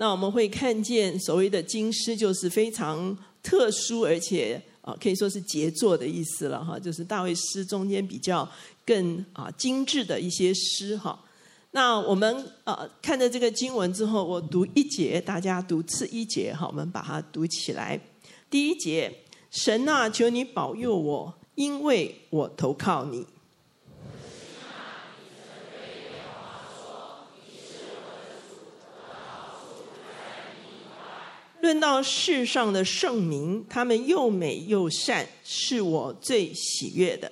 [0.00, 8.50] 那我们会看见所谓的经师，就是非常特殊，而且啊可以说是杰作的意思了哈，就是大卫诗中间比较
[8.86, 11.22] 更啊精致的一些诗哈。
[11.72, 12.34] 那我们
[12.64, 18.00] 呃看着这个经文之后，我读一节，大家读次一节哈，我们把它读起来。
[18.48, 19.14] 第一节，
[19.50, 23.26] 神啊，求你保佑我，因为我投靠你。
[31.60, 37.30] 论到世上的圣民，他们又美又善，是我最喜悦的。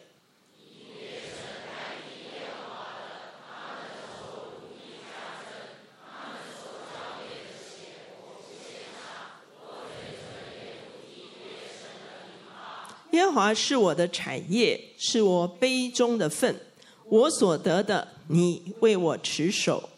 [13.12, 16.54] 耶和华是我的产业，是我杯中的分，
[17.06, 19.88] 我所得的，你为我持守。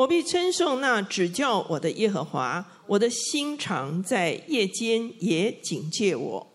[0.00, 6.46] 我必称颂那指教我的耶和华，我的心肠在夜间也警戒我。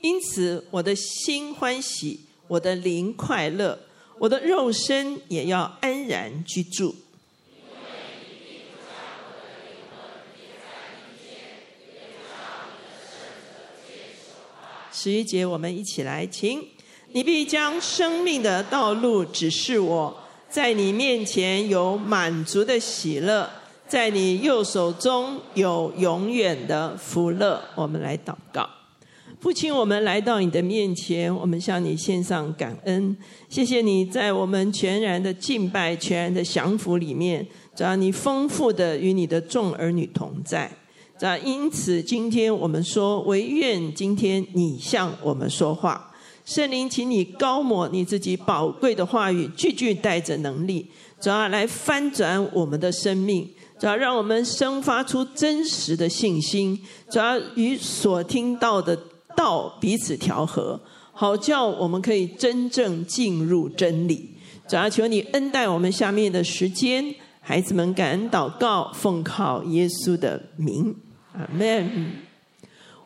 [0.00, 3.78] 因此，我的心欢喜，我的灵快乐，
[4.20, 6.96] 我的肉身也要安然居住。
[14.92, 16.62] 十一节，我们一起来，请
[17.12, 20.16] 你必将生命的道路指示我，
[20.50, 23.48] 在你面前有满足的喜乐，
[23.86, 27.62] 在你右手中有永远的福乐。
[27.74, 28.68] 我们来祷告，
[29.40, 33.16] 父亲，我们来到你的面前，我们向你献上感恩，
[33.48, 40.70] 谢谢你在我们全然的敬拜、全然的降服里面，只要你丰富的与你的众儿女同在。
[41.38, 46.12] 因此，今天我们说，唯愿今天你向我们说话，
[46.44, 50.86] 圣灵，请你高抹你自己宝贵的话语，句句带着能力，
[51.20, 53.48] 主要来翻转我们的生命，
[53.80, 56.78] 主要让我们生发出真实的信心，
[57.10, 58.96] 主要与所听到的
[59.36, 60.80] 道彼此调和，
[61.12, 64.30] 好叫我们可以真正进入真理。
[64.68, 70.94] 主要求你恩待我们下面的时间，孩子们感恩祷告，奉靠耶稣的名。
[71.38, 72.10] 阿门。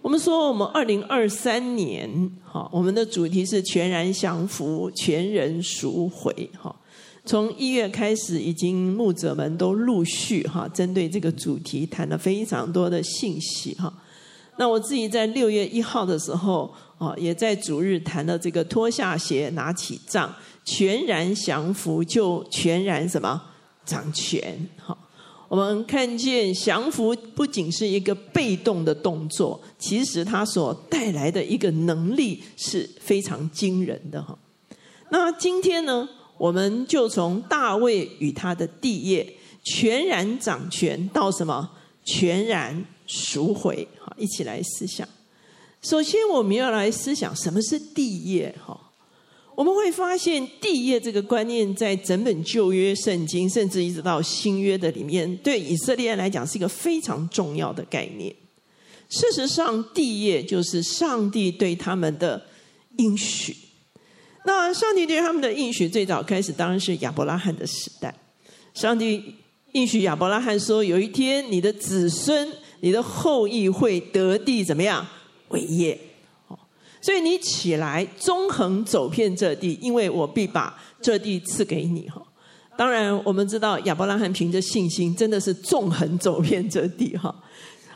[0.00, 2.10] 我们说，我们二零二三年，
[2.43, 6.75] 哈，我们的主题是全然降服，全人赎回，哈。
[7.25, 13.93] 从一月开始，已经牧者们都陆续哈，针对这个主题谈了非常多的信息，哈。
[14.56, 23.41] 那我自己在六月一号的时候，啊，也在主日谈了这个脱下鞋，拿起杖，全然降服，就全然什么
[23.84, 24.97] 掌权，哈。
[25.52, 34.38] 我们看见降服不仅是一个被动的动作，其实它所带来的一个能力是非常惊人的哈。
[35.10, 36.08] 那今天呢，
[36.38, 39.30] 我们就从大卫与他的地业
[39.62, 41.70] 全然掌权到什么
[42.02, 45.06] 全然赎回，好，一起来思想。
[45.82, 48.81] 首先，我们要来思想什么是地业哈。
[49.62, 58.34] 我们会发现地业这个观念在整本旧约圣经，甚至一直到新约的里面，对以色列人来讲是一个非常重要的概念。
[59.08, 62.44] 事实上，地业就是上帝对他们的
[62.96, 63.54] 应许。
[64.44, 68.12] 那上帝对他们的应许最早开始当然是亚伯拉罕的时代。
[68.74, 69.22] 上帝
[69.74, 72.48] 应许亚伯拉罕说：“有一天，你的子孙、
[72.80, 75.06] 你的后裔会得地，怎么样
[75.50, 75.96] 伟业？”
[77.02, 82.22] 所以你起来，纵横走遍这地，因为我必把这地赐给你哈。
[82.78, 87.34] 当然，我们知道亚伯拉罕凭着信心，真的是纵横走遍这地哈。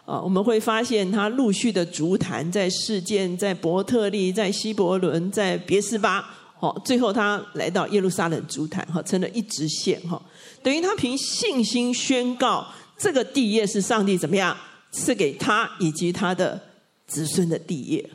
[0.05, 6.29] 啊，我们会发现他陆续的足坛，在事件，在伯特利，在希伯伦，在别斯巴，
[6.59, 10.21] 好，最后他来到耶路撒冷足坛哈，成了一直线哈。
[10.63, 12.67] 等于他凭信心宣告，
[12.99, 14.57] 这个地业是上帝怎么样
[14.91, 16.61] 赐给他以及他的
[17.07, 18.11] 子孙的地业。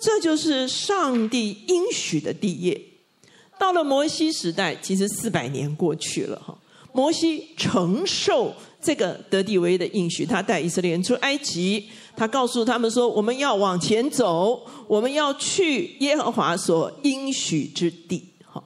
[0.00, 2.80] 这就是上帝应许的地业。
[3.58, 6.56] 到了摩西时代，其实四百年过去了哈。
[6.92, 8.52] 摩西承受
[8.82, 18.60] 这个得地为的应许，他带以色列人出埃及，他告诉他们说：“我们要往前走，我们要去耶和华所应许之地。”哈，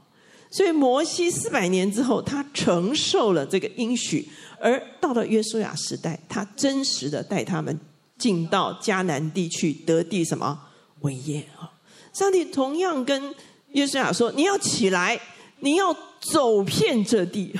[0.50, 4.26] 所以摩西四百年之后，他承受了这个应许，
[4.58, 7.78] 而到了约书亚时代，他真实的带他们
[8.16, 10.58] 进到迦南地区得地什么？
[11.04, 11.70] 为业啊！
[12.12, 13.34] 上帝同样跟
[13.72, 15.18] 约书亚说：“你要起来，
[15.60, 17.54] 你要走遍这地，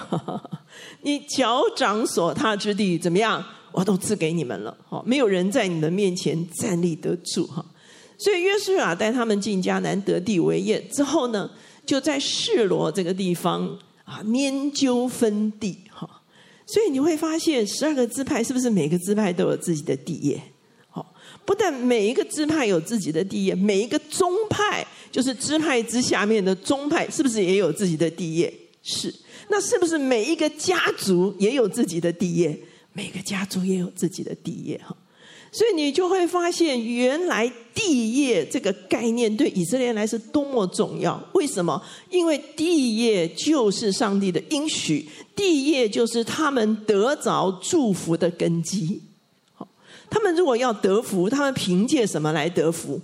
[1.03, 3.45] 你脚掌所踏之地怎么样？
[3.73, 4.77] 我都赐给你们了。
[4.89, 7.47] 哈，没有人在你们面前站立得住。
[7.47, 7.65] 哈，
[8.17, 11.51] 所以约书亚带他们进迦南得地为业之后呢，
[11.85, 13.67] 就在示罗这个地方
[14.05, 15.77] 啊，拈究分地。
[15.91, 16.09] 哈，
[16.67, 20.41] 所以你会发现，十二个支派是不是每个支派都有自己的地业？
[21.45, 24.87] 不但每一个支派有自己的地业，每一个宗派。
[25.13, 28.53] 就是支派之下面的宗派，是不是也有自己的地业？
[28.83, 29.15] 是。
[29.49, 32.59] 那是不是每一个家族也有自己的地业？
[32.93, 34.97] 每个家族也有自己的地业哈。
[35.53, 41.25] 所以你就会发现，原来地业这个概念对以色列人来是多么重要。
[41.35, 41.81] 为什么？
[42.11, 49.01] 因为地业就是上帝的应许，地业就是他们得着祝福的根基。
[50.15, 53.01] 他们如果要得福，他们凭借什么来得福？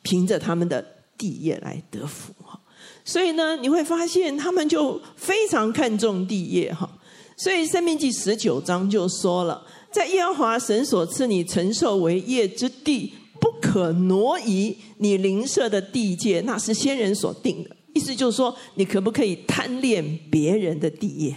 [0.00, 0.82] 凭着他们的。
[1.18, 2.58] 地业来得福哈，
[3.04, 6.90] 所以呢，你会发现他们就非常看重地业哈。
[7.36, 17.76] 所以《生命记》十九章就说了，在耶和华神所赐你承受为业之地，不可挪移你邻舍的地界，那是先人所定的。
[17.92, 21.36] 意思就是说，你可不可以贪恋别人的地业？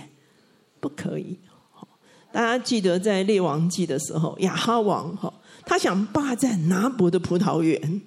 [0.79, 1.37] 不可以。
[2.35, 5.33] 大家记得在列王记的时候，亚哈王哈，
[5.65, 8.01] 他想霸占拿伯的葡萄园。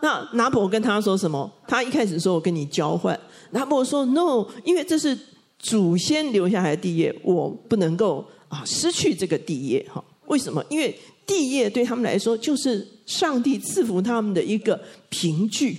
[0.00, 1.52] 那拿伯跟他说什么？
[1.68, 3.18] 他一开始说：“我跟你交换。”
[3.52, 5.14] 拿伯说：“No，因为这是
[5.58, 9.86] 祖先留下来的地业，我不能够啊失去这个地业。
[9.92, 10.64] 哈，为什么？
[10.70, 14.80] 因为地业对他们来说就是上帝赐福他们的一个
[15.10, 15.78] 凭据。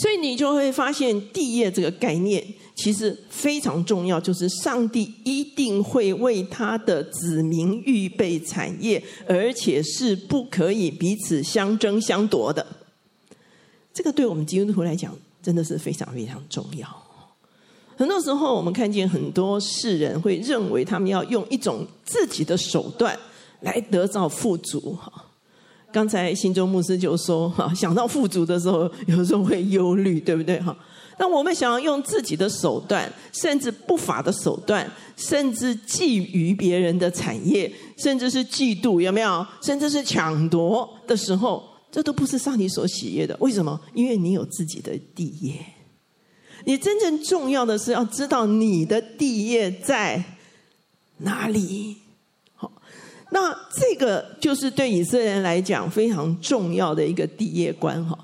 [0.00, 2.44] 所以你就会发现地业这个概念。”
[2.78, 12.64] 其实非常重要，就是上帝一定会为他的子民预备产业，而且是不可以彼此相争相夺的。
[13.92, 15.12] 这个对我们基督徒来讲，
[15.42, 16.86] 真的是非常非常重要。
[17.96, 23.18] 很多时候，我们看见很多世人会认为，他们要用一种自己的手段
[23.62, 24.92] 来得到富足。
[24.92, 25.24] 哈，
[25.90, 30.60] 刚才信州牧师就说，哈， 想到富足的时候，有时候会忧虑，对不对？
[30.60, 30.76] 哈。
[31.20, 39.44] 那我们想要用自己的手段，甚至不法的手段，甚至觊觎别人的产业，甚至是嫉妒，有没有？
[39.60, 43.36] 甚至是抢夺的时候，这都不是上帝所喜悦的。
[43.40, 43.80] 为什么？
[43.94, 45.54] 因为你有自己的地业。
[46.64, 50.22] 你真正重要的是要知道你的地业在
[51.18, 51.96] 哪里。
[53.30, 58.18] 那这个就是对以色列人来讲非常重要的一个地业观哈。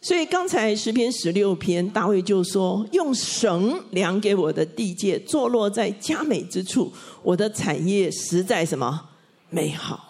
[0.00, 6.92] 所以刚才十篇十六篇，大卫就说：“用绳量给我的地界，坐落在佳美之处，
[7.22, 9.08] 我的产业实在什么
[9.50, 10.04] 美好。”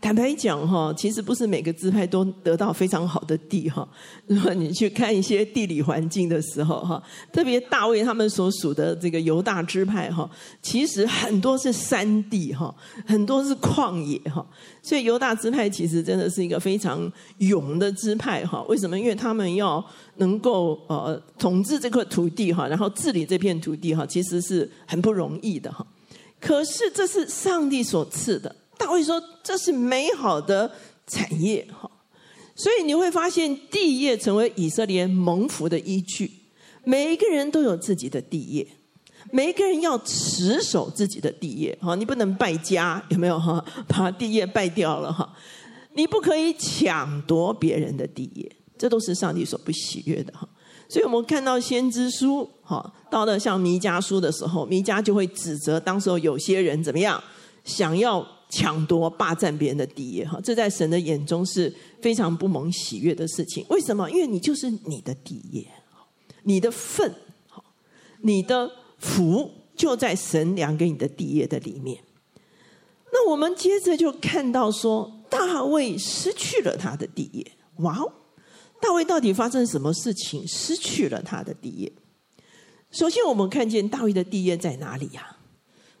[0.00, 3.86] 坦白讲哈，其实不是每个支派都得到非常好的地哈。
[4.26, 10.28] 如果你去看一些地理环境的时候哈，特别大卫他们所属的这个犹大支派哈，
[10.62, 12.74] 其实很多是山地哈，
[13.06, 14.44] 很多是旷野哈。
[14.82, 18.62] 所以犹大支派其实真的是一个非常勇的支派哈。
[18.68, 18.98] 为什么？
[18.98, 19.84] 因为他们要
[20.16, 25.86] 能够呃统治这块土地哈，然后治理这片土地哈，其实是很不容易的哈。
[26.40, 28.56] 可是这是上帝所赐的。
[28.80, 30.72] 大卫说：“这是美好的
[31.06, 31.90] 产业，哈，
[32.56, 36.30] 所以你会发现地业成为以色列蒙福的依据。
[36.82, 38.66] 每一个人都有自己的地业，
[39.30, 43.62] 每一个人要持守自己的地业，哈，你不能败家，有没有哈？
[43.86, 45.30] 把地业败掉了，哈，
[45.92, 50.48] 你不可以抢夺别人的地业，这都是上帝所不喜悦的，哈。
[50.88, 57.22] 所以我们看到先知书，哈，到了像弥迦书的时候，弥迦就会指责当时候有些人怎么样，
[57.62, 63.64] 想要。”抢夺、霸占别人的地业，哈，这在神的眼中是非常不蒙喜悦的事情。
[63.70, 64.10] 为什么？
[64.10, 65.66] 因为你就是你的地业，
[66.42, 67.14] 你的份，
[68.20, 72.02] 你的福就在神量给你的地业的里面。
[73.12, 77.52] 那我们接着就看到说，大卫失去了他的地业。
[77.76, 78.12] 哇哦，
[78.80, 81.92] 大卫到底发生什么事情，失去了他的地业？
[82.90, 85.36] 首先，我们看见大卫的地业在哪里呀？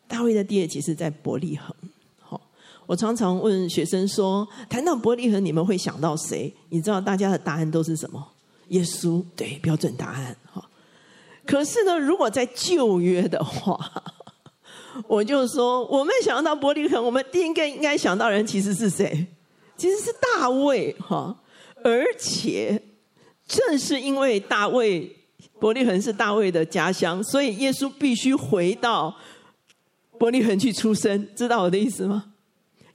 [0.08, 1.74] 大卫的地业其实，在伯利恒。
[2.90, 8.20] 我常常问学生说：“谈到伯利恒，你们会想到谁？”你知道大家的答案都是什么？
[8.70, 10.36] 耶稣，对，标准答案。
[10.52, 10.68] 哈，
[11.46, 13.78] 可是呢，如果在旧约的话，
[15.06, 19.24] 我就说，我们想到伯利恒，我们第一个应该想到人其实是谁？
[19.76, 20.92] 其实是大卫。
[20.98, 21.36] 哈，
[21.84, 22.82] 而且
[23.46, 25.16] 正是因为大卫，
[25.60, 29.14] 伯利恒是大卫的家乡，所以耶稣必须回到
[30.18, 31.28] 伯利恒去出生。
[31.36, 32.29] 知道我的意思吗？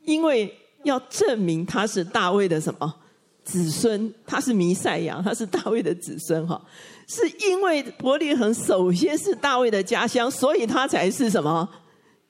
[0.06, 2.96] 因为要证明他是大卫的什么
[3.44, 6.60] 子孙，他是弥赛亚，他是大卫的子孙哈。
[7.08, 11.68] 是因为伯利恒首先是大卫的家乡，所以他才是什么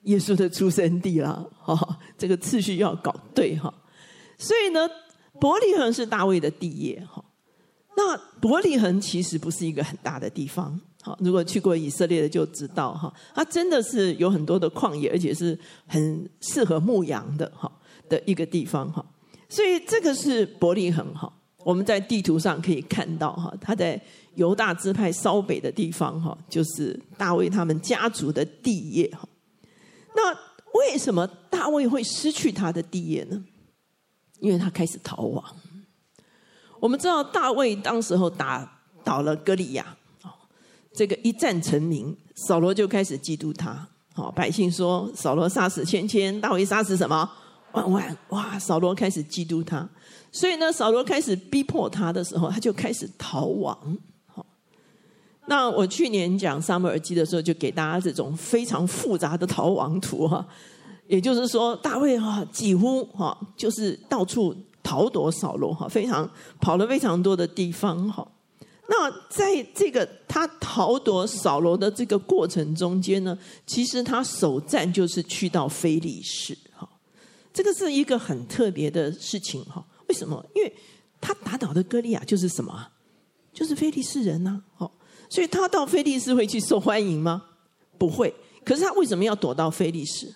[0.02, 1.42] 耶稣的出生地啦。
[1.58, 3.72] 哈， 这个次序要搞对哈。
[4.36, 4.86] 所以呢，
[5.40, 7.24] 伯利恒是大卫的地业哈。
[7.96, 10.78] 那伯利恒其实不是一个很大的地方。
[11.06, 17.70] 好，如果去过以色列的就知道哈，它真的是有很多的旷野，而且是很适合牧羊的哈
[18.08, 19.06] 的一个地方哈。
[19.48, 21.32] 所以这个是伯利恒哈。
[21.58, 24.00] 我们在地图上可以看到哈，他在
[24.34, 29.28] 犹大支派稍北的地方哈，就是大卫他们家族的地业哈。
[30.16, 30.32] 那
[30.80, 33.44] 为什么大卫会失去他的地业呢？
[34.40, 35.44] 因为他开始逃亡。
[36.80, 39.96] 我们知道大卫当时候打倒了歌利亚，
[40.96, 43.86] 这个一战成名，扫罗就开始嫉妒他。
[44.14, 47.30] 好，百姓说扫罗杀死千千，大卫杀死什么
[47.72, 48.16] 万万？
[48.30, 49.86] 哇，扫罗开始嫉妒他。
[50.32, 53.76] 所以呢，扫罗开始逼迫他的时候，他就开始逃亡。
[54.26, 54.46] 好，
[55.46, 60.46] 那我去年讲撒母耳记的时候，就给大家这种非常复杂的逃亡图哈。
[61.06, 68.26] 也就是说，大卫哈几乎哈就是到处逃躲扫罗哈，非常跑了非常多的地方哈。
[68.88, 76.88] 那在这个他逃躲扫罗的这个过程中间呢，其实他首战就是去到非利士哈。
[77.52, 79.84] 这个是一个很特别的事情哈。
[80.08, 80.44] 为什么？
[80.54, 80.72] 因为
[81.20, 82.88] 他打倒的歌利亚就是什么？
[83.52, 84.62] 就是非利士人呐。
[84.76, 84.92] 好，
[85.28, 87.42] 所以他到非利士会去受欢迎吗？
[87.98, 88.32] 不会。
[88.64, 90.32] 可是他为什么要躲到非利士？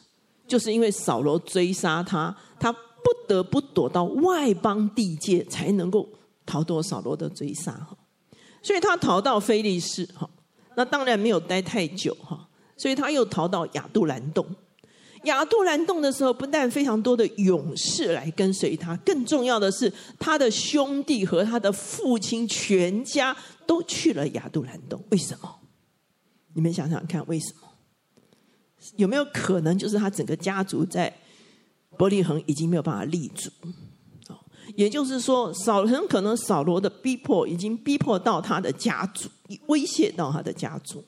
[0.49, 2.79] 就是因为扫罗追杀他，他不
[3.29, 6.09] 得不躲到外邦地界，才能够
[6.45, 7.71] 逃脱扫罗的追杀。
[7.71, 7.97] 哈
[8.63, 10.05] 所以他逃到菲利士。
[10.15, 10.29] 哈，
[10.77, 12.15] 那当然没有待太久。
[12.23, 14.47] 哈，所以他又逃到亚杜兰洞。
[15.25, 23.37] 亚杜兰洞的时候，不但非常多的勇士来跟随他，更重要的是，他的兄弟和他的父亲全家
[23.67, 25.03] 都去了亚杜兰洞。
[25.11, 25.61] 为什么？
[26.55, 27.69] 你们想想看，为什么？
[28.97, 31.15] 有没有可能就是他整个家族在
[31.99, 33.51] 伯利恒已经没有办法立足？
[34.81, 39.29] 也就是说，扫很可能扫罗的逼迫已经逼迫到他的家族，
[39.67, 41.05] 威胁到他的家族。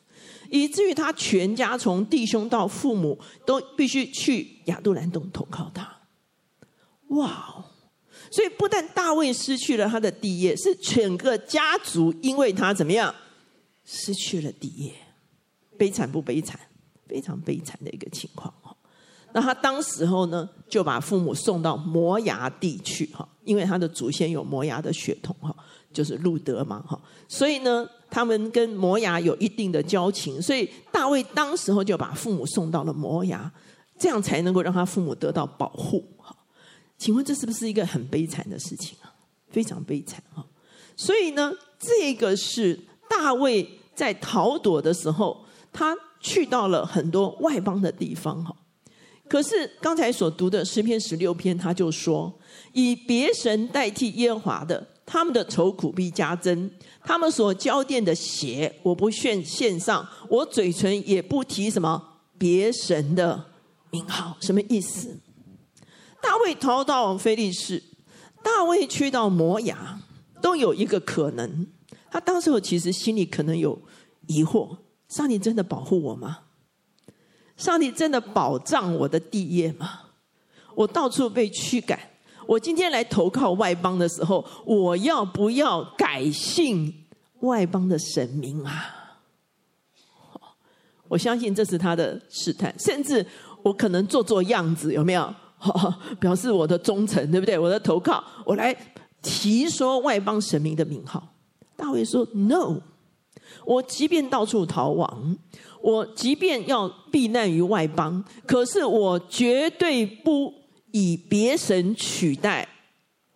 [0.51, 5.91] 以至于他全家从弟兄到父母都必须去亚杜兰洞投靠他，
[7.09, 7.65] 哇哦！
[8.31, 13.15] 所以不但大卫失去了他的地业，是整个家族因为他怎么样
[13.87, 14.93] 失去了地业，
[15.79, 16.61] 悲惨不悲惨？
[17.09, 18.53] 非常悲惨的一个情况。
[19.33, 25.55] 那他当时候呢，就把父母送到摩押地去哈，因为他的祖先有摩押的血统哈，
[25.93, 27.89] 就是路德嘛哈，所以呢。
[28.15, 33.51] 他们跟摩押有一定的交情，所以大卫当时候就把父母送到了摩押，
[33.99, 36.05] 这样才能够让他父母得到保护。
[36.19, 36.37] 哈，
[36.99, 39.09] 请问这是不是一个很悲惨的事情啊？
[39.49, 40.45] 非常悲惨哈！
[40.95, 48.45] 所以呢，这个是大卫在逃躲的时候，他去到了很多外邦的地方。
[48.45, 48.55] 哈，
[49.29, 52.33] 可是刚才所读的诗篇十六篇，他就说：
[52.73, 56.71] 以别神代替耶和华的，他们的愁苦必加增。
[57.03, 63.47] 他们所交奠的血，我不献献上，我嘴唇也不提什么别神的
[63.91, 64.37] 名号。
[64.41, 65.19] 什么意思？
[66.21, 67.83] 大卫逃到菲利士，
[68.43, 69.99] 大卫去到摩押，
[70.43, 71.67] 都有一个可能。
[72.11, 73.81] 他当时候其实心里可能有
[74.27, 74.77] 疑惑：
[75.09, 76.41] 上帝真的保护我吗？
[77.63, 80.01] 上帝真的保障我的地业吗？
[80.75, 81.97] 我到处被驱赶。
[82.45, 86.93] 我今天来投靠外邦的时候，我要不要改信
[87.43, 89.21] 外邦的神明啊？
[91.07, 93.25] 我相信这是他的试探，甚至
[93.63, 95.33] 我可能做做样子，有没有？
[96.19, 97.57] 表示我的忠诚，对不对？
[97.57, 98.77] 我的投靠，我来
[99.23, 101.29] 提说外邦神明的名号。
[101.77, 102.81] 大卫说：“No，
[103.65, 105.37] 我即便到处逃亡，
[105.81, 110.55] 我即便要避难于外邦，可是我绝对不。”
[110.95, 112.69] 以别神取代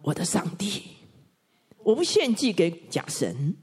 [0.02, 0.82] 我的上帝，
[1.78, 3.56] 我不献祭给假神，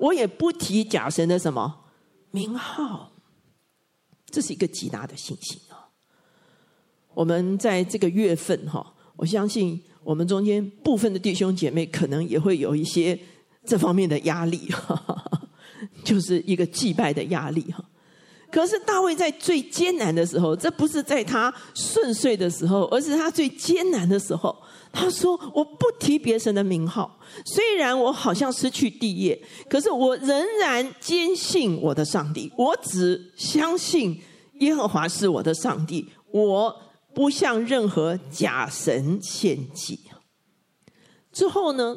[0.00, 1.84] 我也不提假神的什么
[2.32, 3.12] 名号，
[4.28, 5.86] 这是一个极大的信心啊！
[7.14, 13.16] 我们在这个月份哈，我相信我们中间部分的弟兄姐妹可能也会有一些
[13.64, 15.35] 这方面的压力，哈哈
[16.04, 17.84] 就是一个祭拜的压力哈。
[18.50, 24.56] 可是大卫在最艰难的时候，这不是在他顺遂的时候，而是他最艰难的时候。
[24.92, 32.50] 他说：“我不提别神的名号，虽然我好像失去地业，可是我仍然坚信我的上帝。
[32.56, 34.18] 我只相信
[34.60, 36.74] 耶和华是我的上帝，我
[37.14, 40.00] 不向任何假神献祭。”
[41.30, 41.94] 之后呢，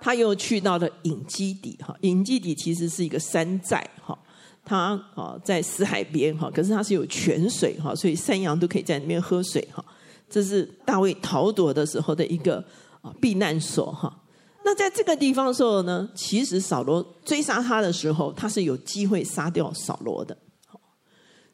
[0.00, 4.18] 他又去到了隐基底哈，隐基底其实是一个山寨哈，
[4.64, 9.84] 它啊在死海边哈，可是它是有泉水哈，所以山羊都可以在里面喝水哈。
[10.28, 12.64] 这是大卫逃躲的时候的一个
[13.02, 14.16] 啊避难所哈。
[14.64, 20.36] 那在这个地方的时候呢，其实扫罗追杀他的时候，他是有机会杀掉扫罗的。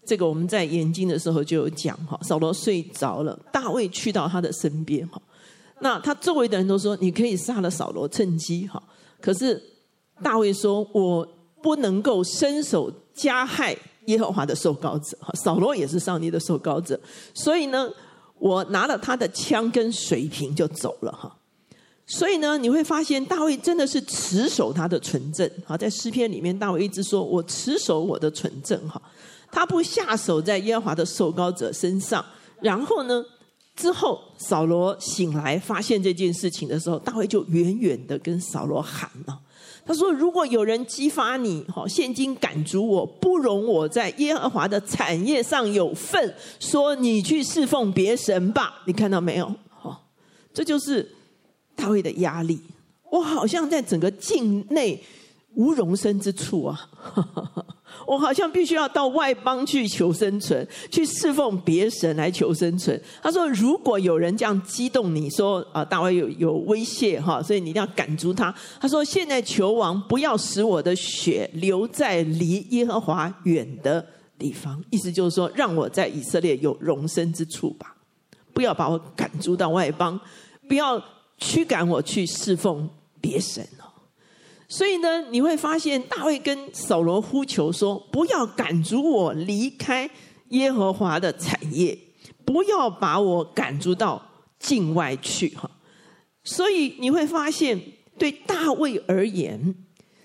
[0.05, 5.21] 这个我们在研经的时候就有讲哈，扫罗睡着了，大卫去到他的身边哈。
[5.81, 8.83] 那他周围的人都说：“你可以杀了扫罗，趁机哈。”
[9.21, 9.63] 可是
[10.23, 11.29] 大卫说：“我
[11.63, 15.19] 不能够伸手加害耶和华的受膏者。
[15.21, 16.99] 哈，扫罗也是上帝的受膏者，
[17.35, 17.91] 所以呢，
[18.39, 21.37] 我拿了他的枪跟水瓶就走了哈。
[22.07, 25.51] 所以呢，你会发现大卫真的是持守他的纯正。
[25.67, 29.01] 哈，在诗篇里面，大卫一直说我持守我的纯正哈，
[29.53, 32.25] 他不下手在耶和华的受膏者身上。
[32.63, 33.23] 然后呢？”
[33.77, 39.39] 之后，扫罗醒来发现这件事情的时候，大卫就远远的跟扫罗喊了
[39.85, 48.83] ：“他说，如果有人激发你，好，现今赶逐我，不容我在耶和华的产业上有份，说你去侍奉别神吧。
[48.87, 49.55] 你看到没有？
[49.69, 50.01] 哈，
[50.55, 51.15] 这就是
[51.75, 52.59] 大卫的压力。
[53.11, 55.01] 我好像在整个境内
[55.55, 56.89] 无容身之处啊。”
[58.07, 62.99] 我好像必须要到外邦去求生存，去侍奉别神来求生存。
[63.21, 74.07] 他说：“如果有人这样激动你说啊，大卫有有威胁哈，所以你一定要赶逐他。”他说：“现在求王不要使我的血流在离耶和华远的
[74.39, 77.97] 地方，意思就是说，让我在以色列有容身之处吧，
[78.53, 80.21] 不要把我赶逐到外邦，
[80.69, 81.03] 不要
[81.39, 82.89] 驱赶我去侍奉
[83.21, 83.67] 别神。”
[84.69, 90.11] 所以呢，你会发现大卫跟扫罗呼求说：“不要赶逐我离开
[90.49, 91.97] 耶和华的产业，
[92.45, 94.21] 不要把我赶逐到
[94.59, 95.71] 境外去。”哈，
[96.43, 97.81] 所以你会发现，
[98.19, 99.75] 对大卫而言，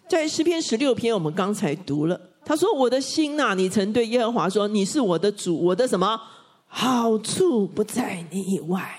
[0.09, 6.19] 在诗篇十六篇，我们刚才读了，他说：“我的心呐，你曾对耶和华说，你是我的主，我的什么
[6.65, 8.97] 好处不在你以外。”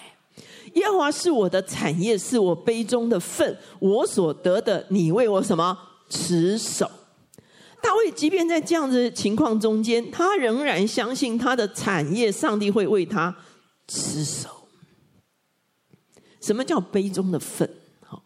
[0.75, 5.77] 耶和华是我的产业，是我杯中的份，我所得的，你为我什么
[6.09, 6.91] 持守？
[7.83, 13.37] 大卫即便在这样子情况中间，他仍然相信他的产业，上帝会为他
[13.89, 14.49] 持守。
[16.41, 17.69] 什么叫杯中的份？
[18.07, 18.23] 好，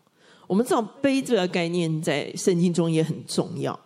[0.47, 3.79] 我们知道杯这个概念在圣经中也很重要，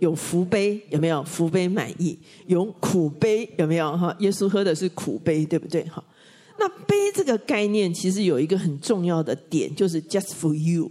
[0.00, 1.22] 有福杯，有没有？
[1.22, 3.96] 福杯满溢，有苦杯，有没有？
[3.96, 5.82] 哈，耶稣喝的是苦杯，对不对？
[5.84, 6.02] 哈。
[6.58, 10.88] 那杯这个概念其实有一个很重要的点，就是 just for you，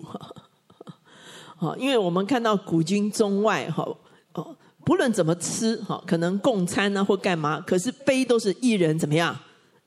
[1.57, 3.87] 哈， 因为我们看到古今中外，哈，
[4.33, 9.37] 哦，不论怎么吃，哈，可能共餐啊或干嘛，可是杯都是一人怎么样？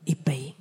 [0.05, 0.55] 一杯，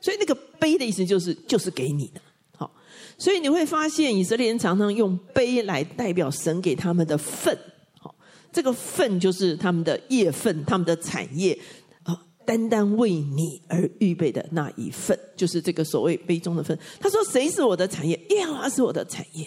[0.00, 2.20] 所以那个杯的意思就是就是给你的，
[2.56, 2.70] 好，
[3.18, 7.58] 所以你会发现以色列人常常用杯来代表神给他们的份，
[7.98, 8.14] 好，
[8.52, 11.58] 这个份就是他们的业份，他们的产业。
[12.46, 16.78] 单单为你而预备的那一份，就是这个所谓杯中的分。
[17.00, 18.18] 他说：“谁是我的产业？
[18.30, 19.46] 耶和华是我的产业。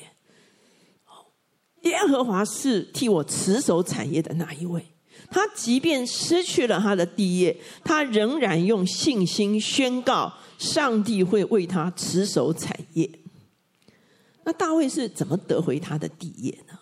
[1.84, 4.86] 耶和华是替我持守产业的那一位。
[5.32, 13.10] 他即便失去了他的地业，他仍然用信心宣告：上帝会为他持守产业。
[14.44, 16.78] 那大卫是怎么得回他的地业呢？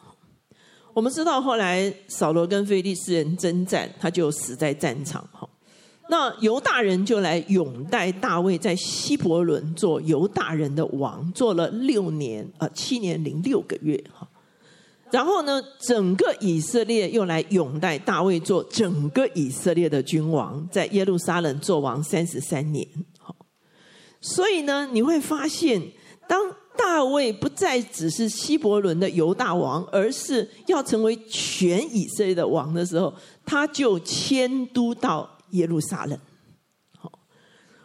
[0.93, 5.27] 我们知道后来扫罗跟非利士人征战，他就死在战场。
[5.32, 5.47] 哈。
[6.10, 14.28] 那犹大人就来拥戴大卫，在希伯伦做犹大人的王，做了六年啊，七年零六个月哈。
[15.12, 22.88] 然后呢，整个以色列又来拥戴大卫做整个以色列的君王，在耶路撒冷做王三十三年。
[23.20, 23.36] 好，
[24.22, 25.82] 所以呢，你会发现，
[26.28, 26.39] 当
[26.78, 33.13] 大卫不再只是希伯伦的犹大王，而是要成为全以色列的王的时候，
[33.46, 35.37] 他就迁都到。
[35.52, 36.20] 耶路撒冷，
[36.98, 37.12] 好，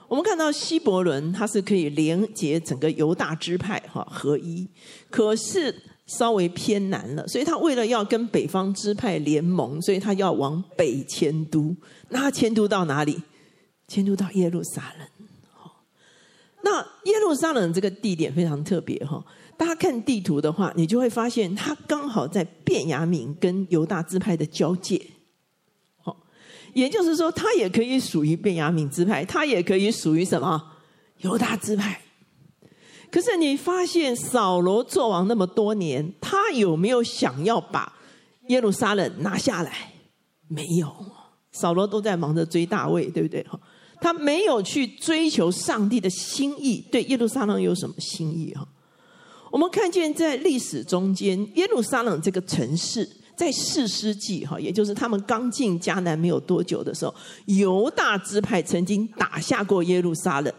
[0.09, 4.69] 我们看到希伯伦，它是可以连接整个犹大支派哈合一，
[5.11, 5.75] 可是
[6.07, 11.75] 稍微偏南了，所以他为了要跟北方支派联盟，所以他要往北迁都。
[12.09, 13.23] 那他迁都到哪里？
[13.89, 15.09] 迁都到耶路撒冷。
[15.53, 15.85] 好，
[16.63, 19.25] 那耶路撒冷这个地点非常特别哈，
[19.57, 25.01] 大家看地图的话，你就会发现它刚好在便雅悯跟犹大支派的交界。
[26.73, 30.63] 也就是说，他也可以属于便雅悯支派，他也可以属于什么
[31.19, 32.01] 犹大支派。
[33.11, 37.93] 可是你发现扫罗做王那么多年，他有没有想要把
[38.49, 39.93] 耶路撒冷拿下来？
[40.49, 40.91] 没有，
[41.53, 43.43] 扫罗都在忙着追大卫，对不对？
[43.43, 43.61] 哈
[44.01, 48.53] 他没有去追求上帝的心意，对耶路撒冷有什么心意？
[48.55, 48.67] 哈，
[49.53, 57.15] 我们看见在历史中间，耶路撒冷这个城市，在四世纪哈，也就是他们刚进迦南没有多久的时候，
[57.47, 60.53] 犹大支派曾经打下过耶路撒冷。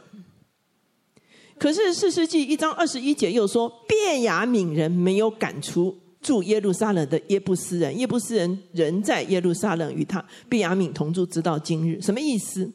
[1.57, 12.01] 可是四世纪一章二十一节又说，便雅悯人没有赶出住耶路撒冷的耶布斯人，耶布斯人仍在耶路撒冷与他便雅悯同住，直到今日。
[12.01, 12.69] 什么意思？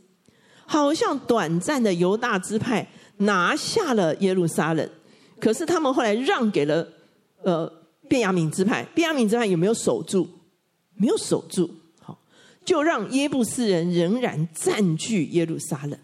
[0.65, 4.89] 好像短暂的犹大支派拿下了耶路撒冷。
[5.41, 6.87] 可是他们后来让给了
[7.43, 7.71] 呃
[8.09, 10.27] 便雅悯支派，便雅悯支派有没有守住？
[10.95, 12.19] 没有守住，好，
[12.65, 15.97] 就让耶布斯人仍然占据耶路撒冷。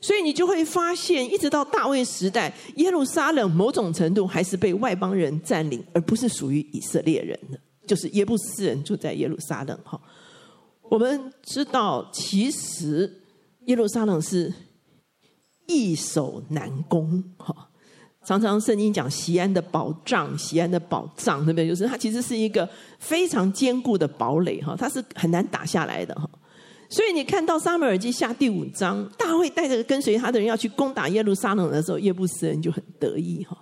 [0.00, 9.78] 所以你就会发现，一直到大卫时代，耶路撒冷某种程度还是被外邦人占领，而不是属于以色列人的，就是耶布斯人住在耶路撒冷。
[9.84, 10.00] 哈，
[10.82, 13.22] 我们知道，其实
[13.66, 14.54] 耶路撒冷是
[15.66, 17.69] 易守难攻，哈。
[18.30, 21.66] 常常圣经讲西安的保障，西安的保障，对不对？
[21.66, 22.68] 就是它其实是一个
[23.00, 26.30] 非常坚固的堡垒，哈，它是很难打下来的，哈。
[26.88, 33.58] 所以你看到撒母耳记下第五章，大卫带着跟随他的人要去攻打耶路撒冷的时候，耶布斯人就很得意，哈。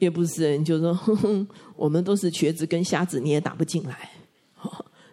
[0.00, 4.10] 耶布斯人就说哼哼：“我们都是瘸子跟瞎子，你也打不进来。”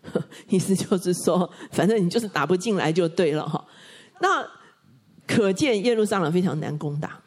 [0.49, 3.63] 意思就是说，反正你就是打不进来就对了，哈。
[4.19, 4.43] 那
[5.27, 7.21] 可见耶路撒冷非常难攻打。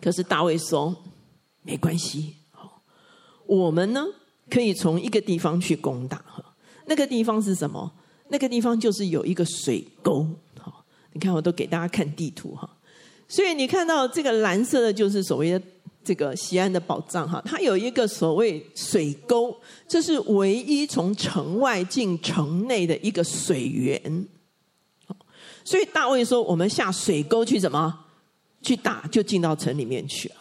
[0.00, 0.94] 可是大卫说
[1.62, 2.34] ：“没关系，
[3.46, 4.04] 我们呢
[4.50, 6.18] 可以从一个地方去攻打。
[6.18, 6.44] 哈，
[6.86, 7.90] 那个地方是什么？
[8.28, 10.26] 那个地方就是有一个水沟。
[10.60, 12.68] 好，你看我都给大家看地图哈。
[13.26, 15.62] 所以你看到这个蓝色的，就是所谓的
[16.04, 17.42] 这个西安的宝藏哈。
[17.44, 19.56] 它有一个所谓水沟，
[19.88, 24.28] 这是唯一从城外进城内的一个水源。
[25.64, 28.00] 所以大卫说：我们下水沟去怎么？”
[28.66, 30.34] 去打就进到城里面去了，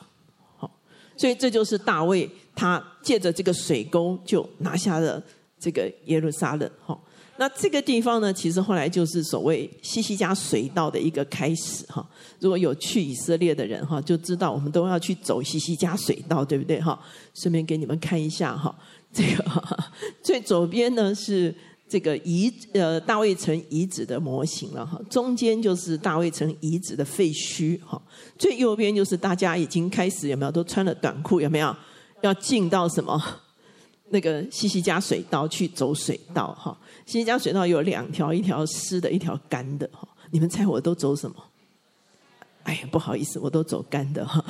[0.57, 0.79] 好，
[1.15, 5.21] 所以这就是大卫他借着这个水沟就拿下了
[5.59, 6.99] 这个耶路撒冷，哈。
[7.37, 12.03] 那这个地方呢，其实后来就是所谓西西家水道的一个开始，哈。
[12.39, 16.99] 如果有去以色列的人，哈，就知道我们都要去走西西家水道，对不对，哈？
[17.35, 18.75] 顺便给你们看一下，哈，
[19.13, 19.63] 这个
[20.23, 21.53] 最左边呢是。
[21.87, 28.01] 这个遗呃大卫城遗址的模型了哈，中间就是大卫城遗址的废墟哈，
[28.37, 31.75] 最右边就是大家已经开始有没有都穿了短裤有没有
[32.21, 33.21] 要进到什么
[34.09, 41.35] 那个西西家水道去走水道哈，西西家水道有两条，一条湿的，一条干的哈，你们猜我都走什么？
[42.63, 44.43] 哎呀，不好意思，我都走干的哈。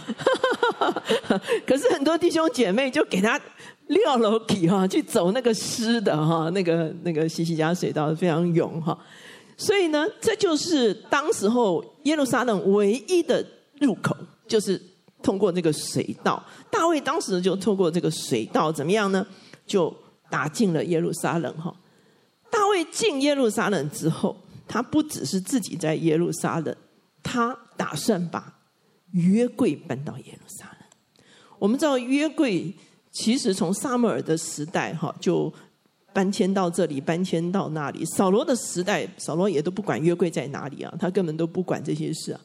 [1.67, 3.39] 可是很多弟兄姐妹就给他
[3.87, 8.97] 六楼梯哈，去走那个湿的哈，那个那个西西家水道非常勇哈。
[9.57, 13.45] 所以呢，这就是当时候耶路撒冷唯一的
[13.79, 14.15] 入口，
[14.47, 14.81] 就是
[15.21, 16.43] 通过这个水道。
[16.69, 19.25] 大卫当时就透过这个水道怎么样呢？
[19.65, 19.95] 就
[20.29, 21.73] 打进了耶路撒冷哈。
[22.49, 24.35] 大卫进耶路撒冷之后，
[24.67, 26.75] 他不只是自己在耶路撒冷。
[27.23, 28.59] 他打算把
[29.11, 31.25] 约柜搬到耶路撒冷。
[31.57, 32.73] 我们知道约柜
[33.15, 35.51] 其实从撒母耳的时代哈就
[36.13, 38.03] 搬迁到这里，搬迁到那里。
[38.03, 42.41] 扫罗的时代，扫罗也都不管约柜在哪里啊，他根本都不管这些事啊。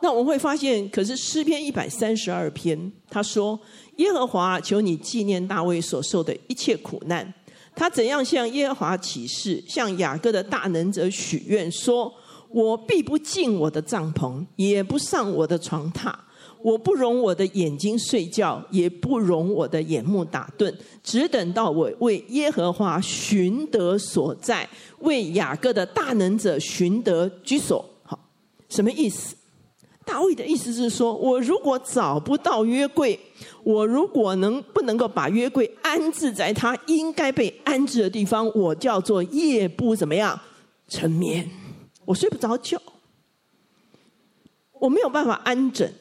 [0.00, 3.58] 那我们会发现，可是诗篇一百三十二篇，他说
[3.98, 7.34] ：“耶和华，求你纪念大卫所受的一切苦难，
[7.74, 12.14] 他怎样向耶和华起誓，向雅各的大能者许愿说。”
[12.54, 16.14] 我必不进我的帐篷，也不上我的床榻。
[16.62, 24.68] 我不容我的眼睛睡觉，也不容我的眼目打盹，只等到我为耶和华寻得所在，
[25.00, 27.84] 为雅各的大能者寻得居所。
[28.04, 28.18] 好，
[28.68, 29.36] 什么意思？
[30.04, 33.18] 大卫的意思是说，我如果找不到约柜，
[33.62, 40.38] 我如果能不能够把约柜安置在他应该被安置的地方，我叫做夜不怎么样
[40.88, 41.48] 成眠。
[42.04, 42.76] 我睡不着觉，
[44.80, 45.94] 我没有办法安枕，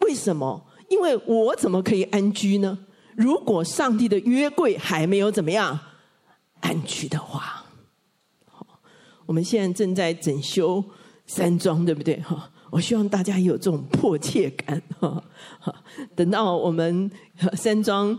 [0.00, 0.66] 为什么？
[0.88, 2.78] 因为我怎么可以安居呢？
[3.14, 5.78] 如果上帝的约柜还没有怎么样
[6.60, 7.64] 安居的话，
[8.46, 8.66] 好，
[9.26, 10.82] 我们现在正在整修
[11.26, 12.20] 山庄，对不对？
[12.20, 15.22] 哈，我希望大家有这种迫切感，哈，
[16.16, 17.10] 等到我们
[17.54, 18.18] 山庄。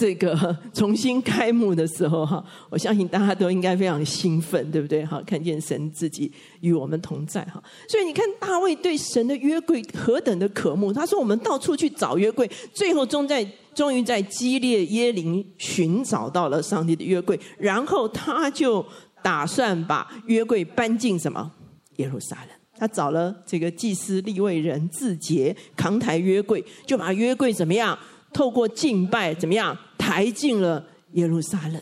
[0.00, 5.04] 这个重新开幕的时候哈，我相信大家都应该非常兴奋，对不对？
[5.04, 7.62] 哈，看见神自己与我们同在哈。
[7.86, 10.90] 所以你看大卫对神的约柜何等的渴慕。
[10.90, 18.82] 他说：“我们到处去找约柜，最后终在终于在基列耶林寻找到了上帝的约柜，然后他就
[19.22, 21.52] 打算把约柜搬进什么
[21.96, 22.48] 耶路撒冷。
[22.78, 27.98] 他找了这个祭司利未人自洁扛抬约柜，就把约柜怎么样？
[28.32, 29.76] 透过敬拜怎么样？
[30.10, 31.80] 抬进了耶路撒冷。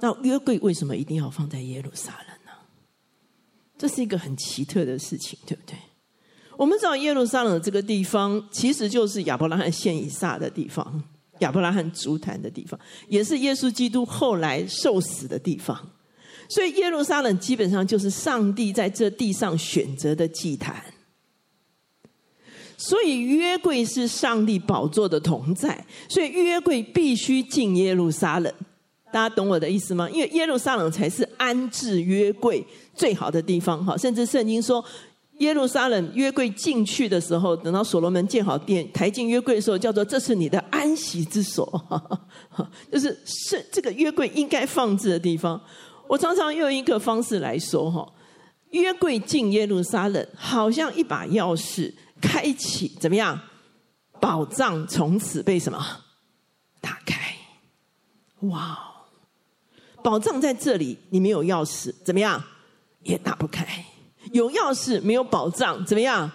[0.00, 2.52] 那约柜为什么一定要放在耶路撒冷呢？
[3.76, 5.76] 这是一个很奇特的事情，对不对？
[6.56, 11.04] 我们知道耶路撒冷这个地方，其实就是亚伯拉罕献以撒的地方，
[11.40, 15.90] 亚伯拉罕足坛的地方，也是耶稣基督后来受死的地方。
[16.48, 20.82] 所以耶路撒冷基本上就是上帝在这地上选择的祭坛，
[22.78, 28.50] 所以约柜是上帝宝座的同在，所以约柜必须进耶路撒冷。
[29.10, 30.08] 大家懂我的意思吗？
[30.10, 32.64] 因为耶路撒冷才是安置约柜
[32.94, 33.84] 最好的地方。
[33.84, 34.84] 哈，甚至圣经说，
[35.38, 41.66] 耶路撒冷约柜进去的时候，等到所罗门建好殿，抬进约柜的时候，叫做这是你的安息之所，
[42.92, 45.60] 就是是这个约柜应该放置的地方。
[46.06, 48.06] 我常常用一个方式来说哈，
[48.70, 53.40] 约柜进耶路撒冷，好像一把钥匙，开启怎么样？
[54.20, 55.78] 宝藏从此被什么
[56.80, 57.36] 打开？
[58.40, 62.42] 哇哦，宝藏在这里，你没有钥匙，怎么样
[63.02, 63.64] 也打不开；
[64.32, 66.30] 有钥匙没有宝藏，怎么样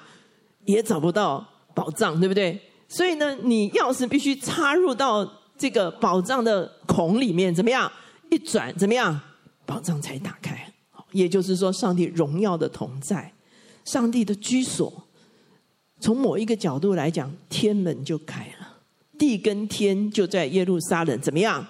[0.66, 2.62] 也找不到宝藏，对不对？
[2.88, 7.92] 所以呢，你钥匙必须插入到这个宝藏的孔里面，怎么样
[8.32, 9.20] 一转，怎么样？
[9.66, 10.74] 宝藏才打开，
[11.12, 13.34] 也就是说，上帝荣耀的同在，
[13.86, 15.08] 上帝的居所，
[16.04, 18.68] 从某一个角度来讲，天门就开了，
[19.18, 21.66] 地跟天就在耶路撒冷，怎么样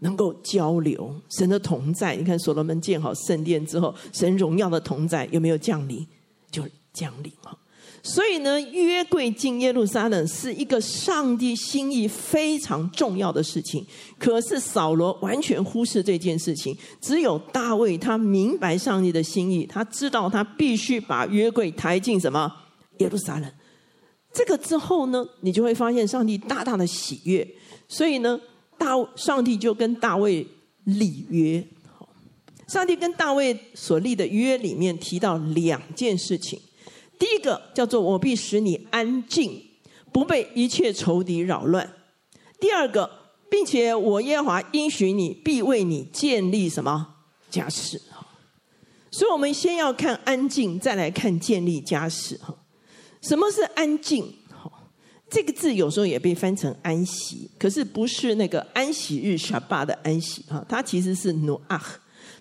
[0.00, 1.14] 能够交流？
[1.28, 6.04] 神的同在，你看所罗门建好圣殿之后，神荣耀的同在有没有降临？
[6.50, 7.56] 就降临了。
[8.02, 13.86] 所以呢，约柜进耶路撒冷是一个上帝心意非常重要的事情。
[14.18, 22.52] 可是扫罗完全忽视这件事情，只有大卫他明白上帝的心意，他知道他必须把约柜抬进什么
[22.98, 23.48] 耶路撒冷。
[24.32, 27.46] 这个之后呢，你就会发现上帝大大的喜悦。
[27.88, 28.40] 所以呢，
[28.78, 30.46] 大上帝就跟大卫
[30.84, 31.66] 立约。
[32.68, 36.60] 上帝跟大卫所立的约里面提到两件事情。
[37.18, 39.60] 第一个叫做我必使你安静，
[40.12, 41.92] 不被一切仇敌扰乱。
[42.60, 43.10] 第二个，
[43.50, 47.16] 并且我耶和华应许你，必为你建立什么
[47.50, 48.00] 家室？
[49.10, 52.38] 所以，我们先要看安静，再来看建立家室。
[52.38, 52.54] 哈，
[53.20, 54.34] 什么是安静？
[55.30, 60.42] 这个字有时候也被翻成安息，可是不是那个安息日 s h a b a 的安息。
[60.48, 61.80] 哈，它其实是 Noah，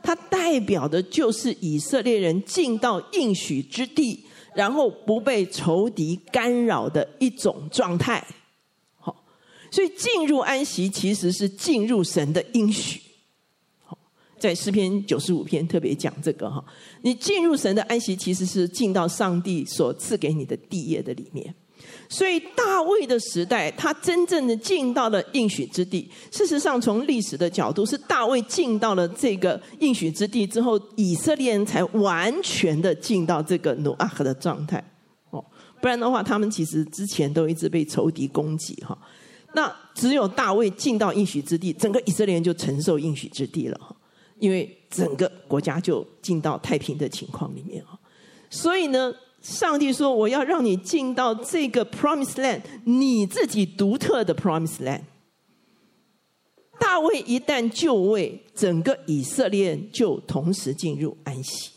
[0.02, 4.26] 它代表的就是以色列人进到应许之地。
[4.56, 8.26] 然后不被仇敌干扰的一种状态，
[8.98, 9.24] 好，
[9.72, 13.00] 所以进入安息其实是进入神的应许。
[14.40, 16.64] 在诗篇九十五篇特别讲这个哈，
[17.02, 21.54] 你进入神的安息，其实是进到上帝所赐给你的地业的里面。
[22.10, 26.10] 所以大卫的时代，他真正的进到了应许之地。
[26.32, 34.84] 事实上，从历史的角度，是大卫进到了这个应许之地之后，以色列人才完全的进到这个努阿赫的状态。
[35.30, 35.44] 哦，
[35.82, 38.98] 不然的话，他们其实之前都一直被仇敌攻击哈。
[39.54, 43.96] 那只有大卫进到应许之地，整个以色列人就承受应许之地了哈，
[44.40, 48.00] 因为整个国家就进到太平的情况里面啊。
[48.50, 49.14] 所以呢。
[49.42, 55.04] 上帝说：“我要让你进到这个 Promise Land，你自己独特的 Promise Land。”
[56.78, 61.72] 大卫一旦就位，整个以色列就同时进入安息。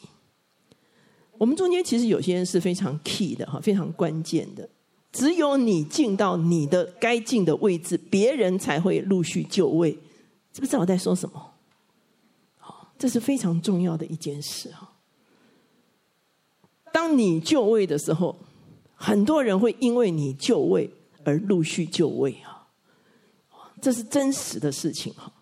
[1.38, 4.68] 我们中间其实有些人是非常 key 的哈，非常关键的。
[5.12, 9.92] 只有你进到你的该进的位置，别人才会陆续就位。
[10.52, 11.51] 知不知道我在说什么？
[13.02, 14.88] 这是非常重要的一件事哈。
[16.92, 18.36] 当你就位的时候，
[18.94, 20.88] 很多人会因为你就位
[21.24, 22.62] 而陆续就位啊，
[23.80, 25.32] 这是真实的事情哈。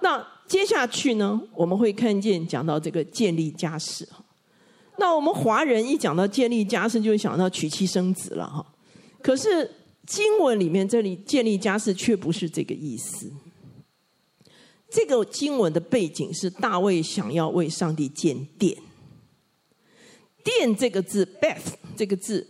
[0.00, 4.24] 那接下去呢，我们会看见讲到这个建立家室哈。
[4.96, 8.64] 那我们华人一讲到建立家室，就会想到娶妻生子了哈。
[9.20, 9.68] 可是
[10.06, 13.28] 经文里面这里建立家室却不是这个意思。
[14.88, 18.76] 这个经文的背景是大卫想要为上帝建殿。
[20.44, 22.46] 殿这个字，Beth 这个字，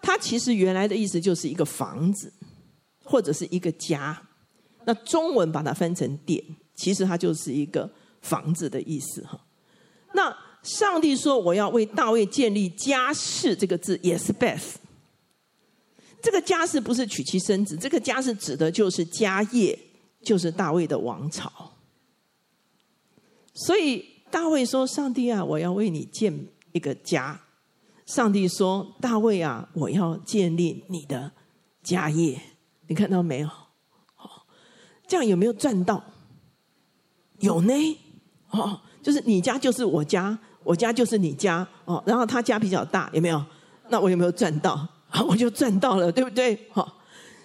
[0.00, 2.32] 它其实原来的意思就是一个房子，
[3.02, 4.22] 或者是一个家。
[4.84, 6.42] 那中文把它翻成殿，
[6.76, 7.90] 其实它就是一个
[8.22, 9.44] 房子的意思哈。
[10.14, 14.76] 那上帝说我要为大卫建立家室，这个字也是 Beth。
[16.22, 19.76] 这个家室不是娶妻生子，这个家是指的就是家业，
[20.22, 21.50] 就是大卫的王朝。
[23.54, 27.40] 所以大卫说：“上帝啊，我要为你建。”一个家。
[28.06, 31.32] 上帝说：“大卫啊，我要建立你的
[31.82, 32.40] 家业。”
[32.86, 33.48] 你看到没有？
[34.14, 34.46] 好，
[35.08, 36.00] 这样有没有赚到？
[37.40, 37.72] 有呢。
[38.50, 41.66] 哦，就是你家就是我家，我家就是你家。
[41.86, 43.44] 哦，然后他家比较大，有没有？
[43.88, 44.88] 那我有没有赚到？
[45.08, 46.56] 好， 我就赚到了，对不对？
[46.70, 47.00] 好，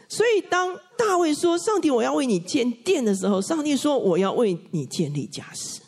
[0.08, 5.82] 所以当大卫说：“上帝，我要为你建殿”的时候，上帝说：“我要为你建立家室。”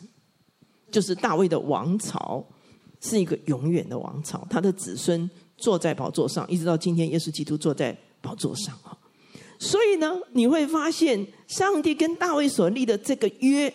[0.98, 2.44] 就是大卫的王朝。
[3.00, 8.90] 是一个永远的王朝，他的子孙坐在宝座上，一直到今天，耶稣基督坐在宝座上啊。
[9.56, 13.72] 所以呢，你会发现，上帝跟大卫所立的这个约，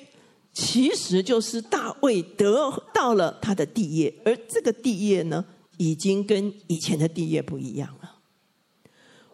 [0.51, 5.45] 其实就是大卫得到了他的地业，而这个地业呢，
[5.77, 8.17] 已经跟以前的地业不一样了。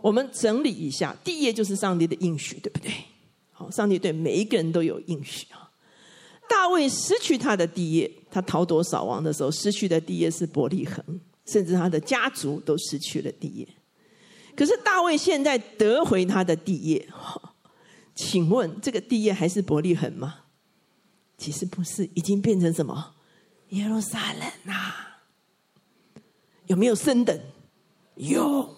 [0.01, 2.91] 我们整理一下，地业就是上帝的应许，对不对？
[3.51, 5.68] 好，上帝对每一个人都有应许啊。
[6.49, 11.03] 大卫失去他的地业，他逃躲扫王的时候，失去的地业是伯利恒，
[11.45, 13.67] 甚至他的家族都失去了地业。
[14.55, 17.07] 可是大卫现在得回他的地业，
[18.15, 20.39] 请问这个地业还是伯利恒吗？
[21.37, 23.13] 其实不是，已经变成什么？
[23.69, 24.93] 耶路撒冷呐、
[26.65, 27.39] 有没有升等？
[28.15, 28.75] 有。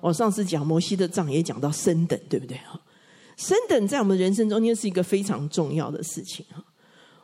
[0.00, 2.58] 我上次讲摩西的杖也讲到升等，对不对？
[3.36, 6.62] 升等在我们人生中间是一个非常重要的事情哈。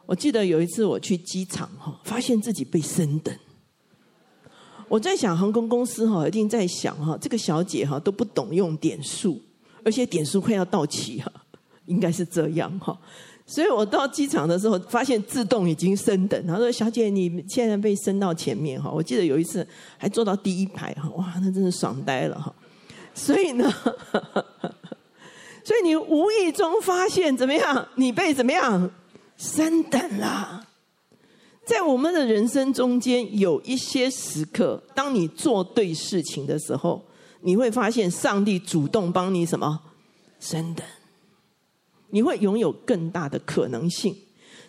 [0.07, 3.33] 我记得有一次我去机场哈，发现自己被升等。
[4.89, 9.41] 我在想航空公司哈，一定在想哈，这个小姐哈都不懂用点数，
[9.85, 11.31] 而且点数快要到期哈，
[11.87, 12.99] 应该是这样哈。
[13.47, 16.47] 所以我到机场的时候，发现自动已经升等。
[16.47, 19.65] 他说：“小姐，你现在被升到前面哈。”我记得有一次
[19.97, 22.53] 还坐到第一排哈，哇，那真是爽呆了哈。
[23.15, 23.73] 所以呢。
[25.63, 27.89] 所以你无意中发现怎么样？
[27.97, 28.91] 你被怎么样
[29.37, 30.67] 升等了？
[31.67, 37.05] 在我们的人生中间，有一些时刻，当你做对事情的时候，
[37.43, 39.81] 你会发现上帝主动帮你什么
[40.41, 40.85] 升等？
[42.09, 44.17] 你会拥有更大的可能性，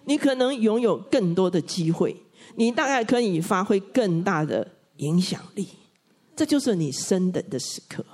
[0.06, 2.16] 你可能拥有更多的机会，
[2.56, 5.70] 你大概可以发挥更大的影响力。
[6.36, 8.06] 这就是你升等的时刻。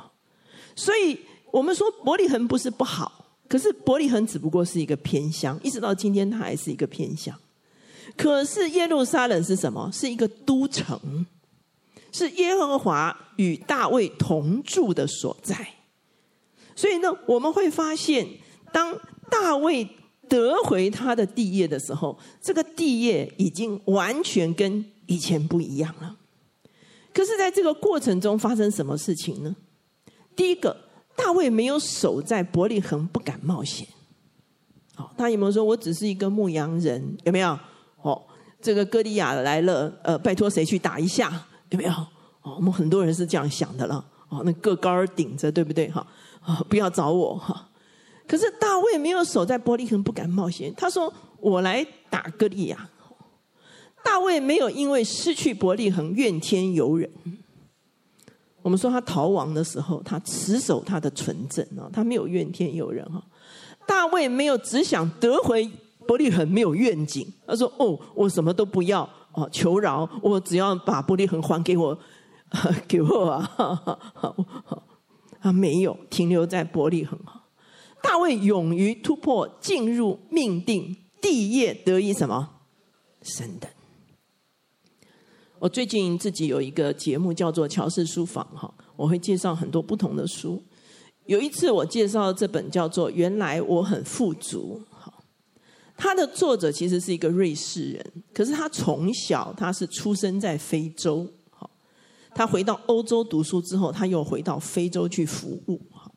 [0.75, 1.17] 所以。
[1.57, 7.35] 我们说伯利恒不是不好，可是伯利恒只不过是一个偏乡，一直到今天它还是一个偏乡。
[8.15, 9.89] 可是耶路撒冷是什么？
[9.91, 11.25] 是一个都城，
[12.11, 15.67] 是耶和华与大卫同住的所在。
[16.75, 18.27] 所以呢，我们会发现，
[18.71, 18.95] 当
[19.31, 19.89] 大卫
[20.29, 26.17] 得回他的地业的时候，这个地业已经完全跟以前不一样了。
[27.11, 29.55] 可是，在这个过程中发生什么事情呢？
[30.35, 30.85] 第一个。
[31.17, 33.85] 大卫没有守在伯利恒，不敢冒险。
[34.95, 37.59] 好，他有没有说：“我只是一个牧羊人？”有没有？
[38.01, 38.21] 哦，
[38.61, 41.45] 这个歌利亚来了，呃，拜托谁去打一下？
[41.71, 41.91] 有没有？
[42.43, 44.05] 哦，我们很多人是这样想的了。
[44.29, 45.89] 哦，那个高儿顶着，对不对？
[45.89, 46.05] 哈，
[46.41, 47.67] 啊，不要找我哈。
[48.27, 50.73] 可是大卫没有守在伯利恒，不敢冒险。
[50.77, 52.89] 他说：“我来打哥利亚。”
[54.03, 57.09] 大卫没有因为失去伯利恒怨天尤人。
[58.67, 63.23] 我们说他逃亡的时候，他持守他的纯正啊，他没有怨天尤人哈。
[63.87, 65.71] 大卫没有只想得回
[66.05, 67.25] 伯利恒，没有愿景。
[67.47, 71.97] 他说：“哦，我什么都不要哦，求饶，我只要把伯利恒还给我，
[72.89, 74.19] 给我啊！”
[75.39, 77.17] 他没有停留在伯利恒。
[78.03, 82.49] 大卫勇于突破，进入命定，地业得以什么？
[83.21, 83.71] 神等。
[85.59, 90.61] 我最近自己有一个节目叫做乔氏书房哈，我会介绍很多不同的书。
[91.25, 95.11] 有一次我介绍这本叫做《原来我很富足》哈，
[95.97, 101.69] 它的作者其实是一个瑞士人，可是他从小他是出生在非洲哈，
[102.35, 106.09] 他回到欧洲读书之后，他又回到非洲去服务哈，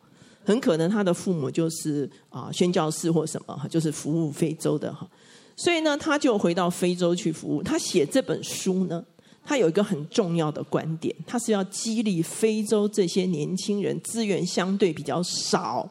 [0.44, 5.08] 很可能他的父母就是啊宣教士或什么哈，就是服务非洲的哈，
[5.56, 7.62] 所以呢，他就回到非洲去服务。
[7.62, 9.04] 他写这本书呢。
[9.44, 15.90] 他有一个很重要的观点，他是要激励非洲这些年轻人，资源相对比较少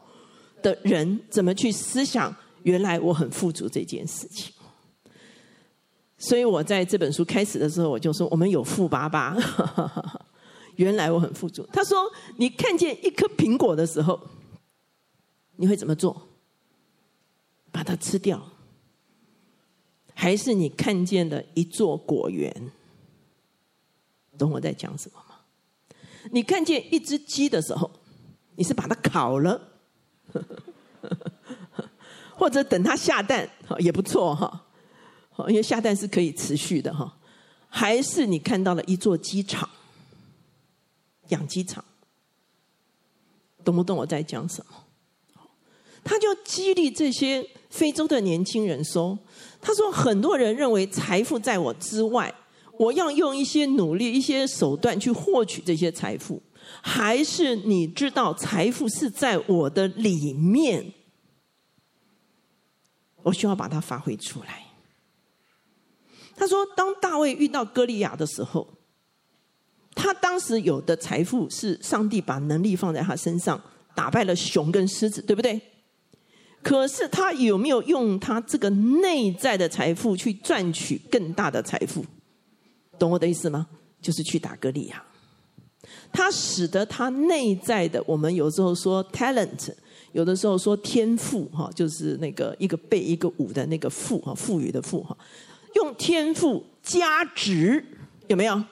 [0.62, 2.34] 的人，怎么去思想
[2.64, 4.54] 原来我很富足这件事情。
[6.18, 9.36] 所以我在这本书开始的时候，我就说：我们有富爸爸，
[10.76, 11.68] 原来我很富足。
[11.72, 11.98] 他说：
[12.38, 14.20] 你看见一颗苹果的时候，
[15.56, 16.28] 你会怎么做？
[17.72, 18.52] 把它吃掉，
[20.14, 22.72] 还是你看见的一座果园？
[24.40, 25.36] 懂我在讲什么吗？
[26.32, 27.92] 你看见一只鸡的时候，
[28.56, 29.62] 你是把它烤了，
[32.36, 33.48] 或者等它下蛋，
[33.80, 34.66] 也不错哈。
[35.48, 37.18] 因为下蛋是可以持续的哈。
[37.68, 39.70] 还是你看到了一座鸡场，
[41.28, 41.84] 养鸡场？
[43.64, 44.74] 懂不懂我在讲什么？
[46.04, 49.20] 他就激励这些非洲的年轻人说
[49.62, 52.34] ：“他说，很多人认为财富在我之外，
[52.80, 56.42] 我要用一些努力、一些手段去获取这些财富，
[56.82, 60.94] 还是你知道财富是在我的里面？
[63.22, 64.68] 我需要把它发挥出来。”
[66.38, 68.66] 他说：“当大卫遇到歌利亚的时候，
[69.94, 73.62] 他当时有的财富是上帝把能力放在他身上，
[73.94, 75.60] 打败了熊跟狮子，对不对？
[76.64, 82.06] 可是他有没有用他这个内在的财富去赚取更大的财富？
[83.00, 83.66] 懂我的意思吗？
[84.02, 85.04] 就是去打歌利亚，
[86.12, 89.74] 他使得他内在的，我们有时候说 talent，
[90.12, 95.18] 有的时候说天赋，哈，就是那个一个贝一个武的那个赋，哈，赋予的赋，哈。”
[95.76, 97.86] 用天赋加值，
[98.28, 98.64] 有没有？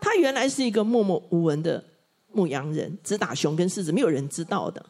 [0.00, 1.82] 他原来是一个默默无闻的
[2.32, 4.84] 牧羊人，只打熊跟狮子，没有人知道的。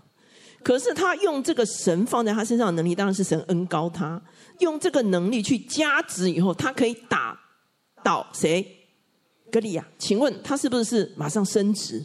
[0.63, 4.23] 可是他用这个神放在他身上的能力，当然是神恩高他。
[4.61, 7.39] 用这个能力去加值以后，他可以打
[8.05, 8.65] 倒谁？
[9.51, 9.85] 格利亚。
[9.99, 12.05] 请问他是不是马上升职？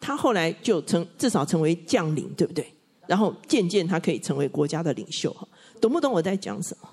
[0.00, 2.72] 他后来就成，至少成为将领，对不对？
[3.06, 5.34] 然后渐渐他可以成为国家的领袖，
[5.80, 6.88] 懂不懂我在讲什么？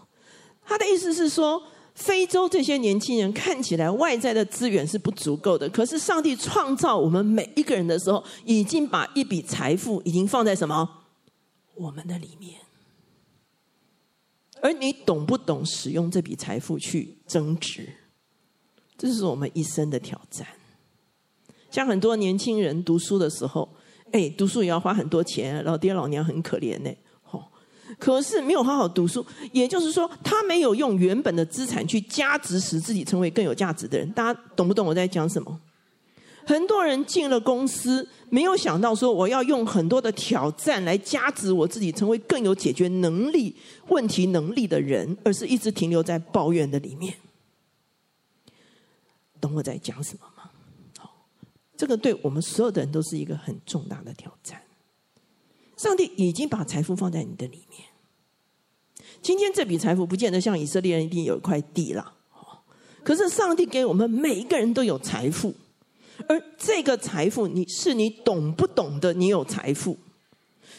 [0.66, 1.62] 他的意思是说，
[1.96, 10.90] 非洲这些年轻人看起来外在的资源是不足够的，可是上帝创造我们每一个人的时候，已经把一笔财富已经放在什么？
[11.76, 12.60] 我们的里面。
[14.62, 17.90] 而你懂不懂使用这笔财富去增值？
[18.98, 20.48] 这是我们一生的挑战。
[21.70, 23.68] 像很多年轻人读书的时候，
[24.12, 26.92] 哎，读书也要花很多钱，老爹老娘很可怜呢。
[28.00, 34.10] 可是没有好好读书，也就是说，他没有用原本的资产去加值，使自己成为更有价值的人。
[34.12, 35.60] 大家懂不懂我在讲什么？
[36.46, 43.56] 很多人进了公司，没有想到说我要用很多的挑战来加值我自己，成为更有解决能力、
[43.90, 47.16] 问题能力的人，而是一直停留在抱怨的里面。
[49.40, 50.52] 懂我在讲什么吗？
[51.00, 51.26] 好，
[51.76, 54.62] 这个对我们所有的人都是一个很重大的挑战。
[55.78, 57.88] 上帝已经把财富放在你的里面。
[59.22, 62.14] 今天这笔财富不见得像以色列人一定有一块地了，
[63.04, 65.56] 可是上帝给我们每一个人都有财富，
[66.28, 69.14] 而这个财富你是你懂不懂的？
[69.14, 69.98] 你有财富，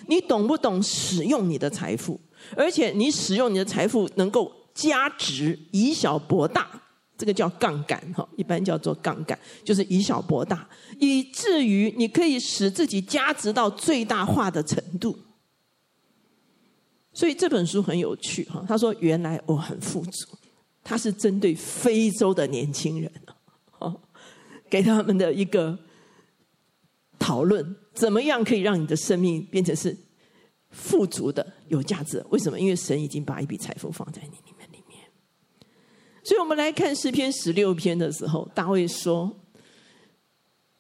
[0.07, 2.20] 你懂不懂使用你的财富？
[2.57, 6.80] 而且你使用你的财富能够加值，以小博大。
[7.18, 10.68] 这个叫杠杆哈，一般叫做杠杆，就是以小博大，
[10.99, 15.16] 以至于你可以使自己加值到最大化的程度。
[17.12, 20.26] 所以这本书很有趣哈，他说：“原来我很富足。”
[20.83, 23.09] 他是针对非洲的年轻人，
[24.73, 25.79] 给他们的一个
[27.18, 29.95] 讨论：怎么样可以让你的生命变成是
[30.70, 32.25] 富足的、有价值？
[32.31, 32.59] 为什么？
[32.59, 34.68] 因为神已经把一笔财富放在你里面。
[36.25, 39.31] 所以我们来看诗篇十六篇的时候，大卫说：“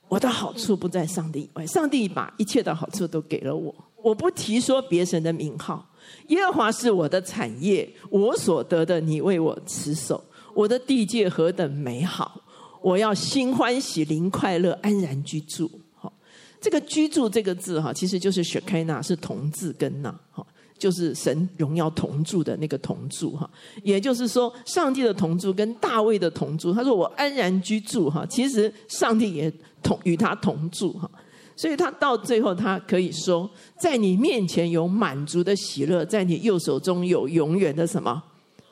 [0.08, 3.74] 我的好处不在上帝以外，上帝把一切的好处都给了我。
[3.96, 5.94] 我不提说别神的名号，
[6.28, 10.24] 耶和华是我的产业，我所得的，你为我持守。
[10.54, 12.40] 我的地界何等美好！
[12.82, 15.70] 我要心欢喜，灵快乐，安然居住。
[15.94, 16.12] 好，
[16.60, 20.14] 这个‘居住’这个字哈，其实就是雪开纳是同字根呐。
[20.30, 20.46] 好。”
[20.78, 23.48] 就是神荣耀同住的那个同住哈，
[23.84, 29.48] 也就是说，上帝的同住跟大卫的同住，他说我安然居住哈，其实上帝也
[29.80, 31.08] 同与他同住哈，
[31.54, 38.20] 所以他到最后他可以说，在你面前有满足的喜乐，在你右手中有永远的什么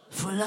[0.09, 0.47] 福乐。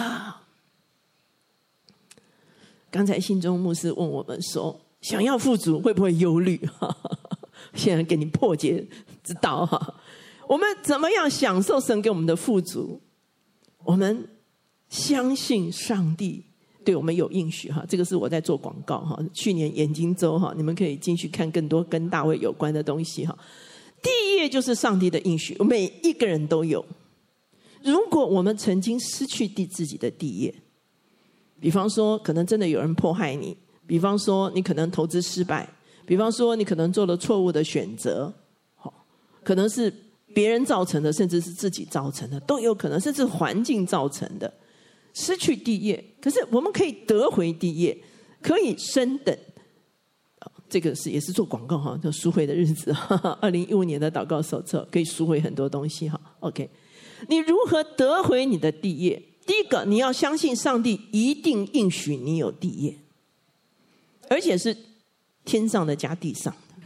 [2.93, 6.61] 刚才信中牧师问我们说，想要富足会不会忧虑？
[7.73, 8.85] 现在给你破解
[9.23, 9.95] 之道哈。
[10.47, 13.01] 我们怎么样享受神给我们的富足？
[13.83, 14.29] 我们
[14.89, 16.43] 相信上帝
[16.85, 19.19] 对我们有应许哈，这个是我在做广告哈。
[19.33, 23.35] 去年眼睛周哈，你们可以进去看更多跟大卫有关的东西哈。
[24.03, 26.85] 第一页就是上帝的应许，每一个人都有。
[27.81, 30.53] 如果我们曾经失去第自己的第一页，
[31.63, 33.55] 比方说可能真的有人迫害你，
[33.87, 35.67] 比方说你可能投资失败，
[36.05, 38.33] 比方说你可能做了错误的选择，
[38.75, 38.93] 好，
[39.43, 39.91] 可能是。
[40.35, 44.51] 别人造成的，甚至是自己造成的，都有可能，甚至环境造成的
[45.13, 46.03] 失去地业。
[46.19, 47.95] 可是我们可以得回地业，
[48.41, 49.37] 可以升等。
[50.67, 52.91] 这个是也是做广告哈，叫赎回的日子。
[53.39, 56.19] 二零一五年的祷告手册可以赎回很多东西哈。
[56.39, 56.67] OK，
[57.29, 59.21] 你如何得回你的地业？
[59.45, 62.97] 第一个，你要相信上帝一定应许你有地业，
[64.29, 64.75] 而且是
[65.43, 66.85] 天上的加地上的。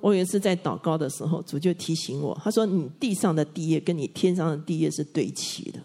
[0.00, 5.80] 我有一次在祷告的时候，主就提醒我，他说：“你地上的地业跟你天上的地业是对齐的，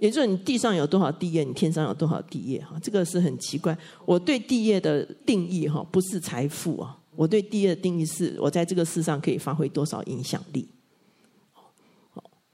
[0.00, 3.76] 也就是你地上有多少地业，你天上有多少地业。”哈，这个是很奇怪。
[4.04, 10.66] 我对地业的定义哈，不是财富啊，我对地业的定义是我在这个世上可以发挥多少影响力。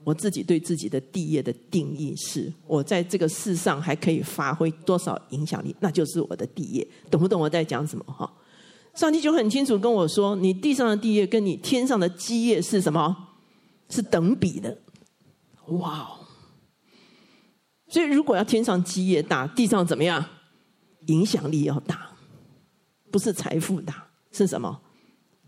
[0.04, 8.04] 我自己对自己的地业的定义是，我在这个世上还可以发挥多少影响力，那就是我的地业，懂不懂我在讲什么？
[8.06, 8.30] 哈，
[8.94, 13.28] 上帝就很清楚跟我说，你地上的地业跟你天上的基业是什么？
[13.88, 14.76] 是等比的。
[15.68, 16.10] 哇！
[17.88, 20.24] 所以如果要天上基业大，地上怎么样？
[21.06, 22.10] 影响力要大，
[23.10, 24.80] 不是财富大，是什么？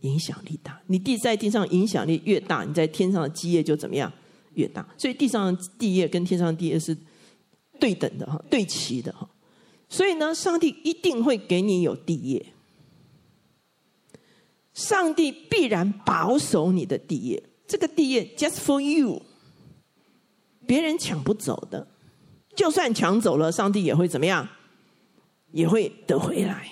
[0.01, 0.81] 影响力大。
[0.87, 4.13] 你地在地上影响力越大，你在天上的基业就怎么样？
[4.57, 6.97] 越大，所以地上地业跟天上地业是
[7.79, 9.29] 对等的哈，对齐的哈。
[9.89, 12.47] 所以呢，上帝一定会给你有地业，
[14.75, 17.43] 上帝必然保守你的地业。
[17.69, 19.23] 这个地业 just for you，
[20.67, 21.87] 别人抢不走的，
[22.55, 24.49] 就算抢走了，上帝也会怎么样？
[25.53, 26.69] 也会得回来。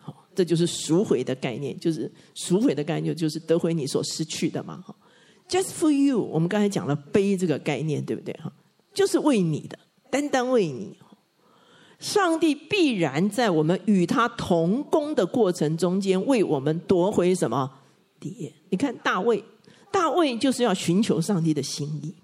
[0.00, 4.84] 好，这就是赎回的概念，就是赎回的概念，就是得回你所失去的嘛。
[5.48, 8.34] Just for you，我们刚才讲了悲这个概念，对不对？
[8.42, 8.52] 哈，
[8.92, 9.78] 就是为你的，
[10.10, 10.96] 单单为你。
[11.98, 17.70] 上帝必然在我们与他同工的过程中间，为我们夺回什么
[18.20, 18.52] 地业？
[18.70, 19.42] 你看大卫，
[19.90, 22.14] 大卫就是要寻求上帝的心意。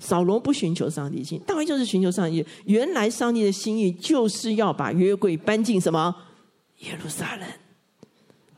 [0.00, 2.44] 扫罗不寻求上帝心，大卫就是寻求上帝。
[2.64, 6.12] 原来上帝的心意就是要把约柜搬进什么
[6.80, 7.48] 耶路撒冷。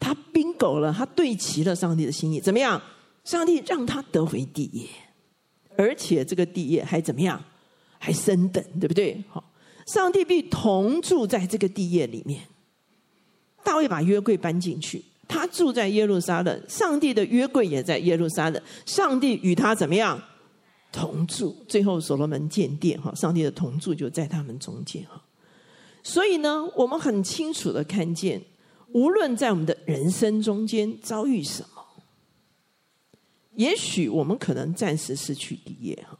[0.00, 2.80] 他 bingo 了，他对齐了上帝的心意，怎么样？
[3.26, 4.86] 上帝让他得回地业，
[5.76, 7.42] 而且这个地业还怎么样？
[7.98, 9.20] 还升等，对不对？
[9.28, 9.42] 好，
[9.88, 12.42] 上帝必同住在这个地业里面。
[13.64, 18.62] 大卫把约柜搬进去，他住在耶路撒冷，上帝的约柜也在耶路撒冷。
[18.84, 20.22] 上帝与他怎么样？
[20.92, 21.56] 同住。
[21.66, 25.20] 最后所罗门建殿，哈，上帝的同住就在他们中间，哈。
[26.04, 28.40] 所以呢，我们很清楚的看见，
[28.92, 31.75] 无论在我们的人生中间遭遇什么。
[33.56, 36.18] 也许我们可能暂时失去地业哈，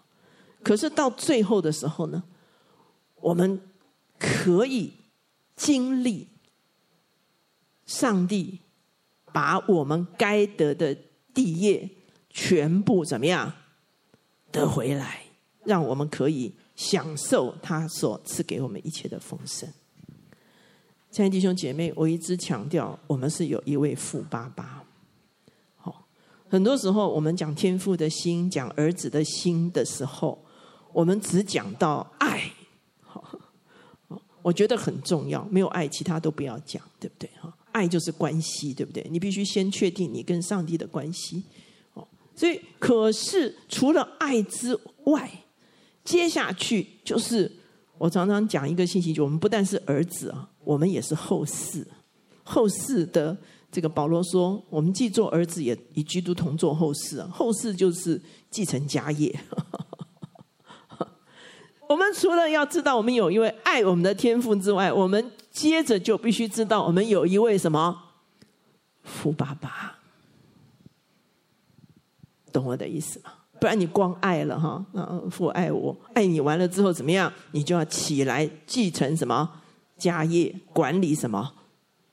[0.63, 2.23] 可是到最后的时候呢，
[3.17, 3.61] 我们
[4.19, 4.93] 可以
[5.55, 6.29] 经历
[7.85, 8.61] 上帝
[9.33, 10.97] 把我们该得的
[11.35, 11.89] 地业
[12.31, 13.53] 全部怎么样
[14.51, 15.25] 得回来，
[15.65, 19.69] 让我们可以享受他所赐给我们一切的丰盛。
[21.11, 24.86] 亲爱的弟兄姐妹，我一直强调，我们是有一位富爸爸。
[26.57, 30.43] 很多时候，我们讲天父的心，讲儿子的心的时候，
[30.91, 32.51] 我们只讲到爱，
[34.41, 35.45] 我觉得很重要。
[35.51, 37.29] 没有爱，其他都不要讲，对不对？
[37.39, 39.07] 哈，爱就是关系，对不对？
[39.11, 41.43] 你必须先确定你跟上帝的关系。
[41.93, 45.31] 哦，所以，可是除了爱之外，
[46.05, 47.53] 接下去就是
[47.99, 51.87] 我常常讲一个信息，就我们不但是儿子啊，我们也是后世，
[52.43, 53.37] 后世的。
[53.71, 57.29] 这个保罗说：“我们既做儿子，也与基督同做后嗣啊！
[57.31, 59.39] 后嗣就是继承家业。
[61.89, 68.05] 我们除了要知道我们有一位爱我们的天父之外，我们接着就必须知道我们有一位什么
[69.03, 69.99] 父爸爸，
[72.53, 73.33] 懂我的意思吗？
[73.61, 77.31] 不然你光爱了哈，嗯，父爱我，爱你完了之后怎么样？
[77.53, 79.61] 你就要起来继承什么
[79.99, 81.53] 家业，管理什么？”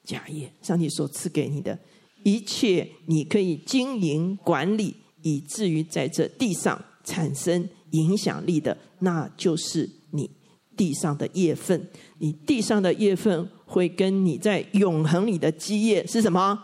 [0.04, 1.78] 家业，上帝所赐给你的
[2.24, 10.30] 一切，你可以经营管理，以至于在这地上产生影响力的，那就是你
[10.76, 11.90] 地上的业分。
[12.20, 16.58] 你地上的业分会跟你在永恒里的基业是什么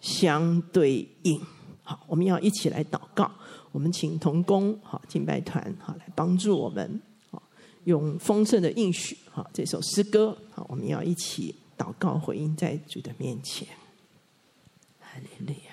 [0.00, 1.40] 相对应？
[1.82, 3.30] 好，我们要一起来祷告。
[3.72, 7.42] 我们请同工好敬拜团好来帮助我们，好
[7.84, 11.54] 用丰盛的应许好这首诗歌好，我们要一起。
[11.82, 13.66] 祷告回应在主的面前，
[15.00, 15.72] 哈利路亚。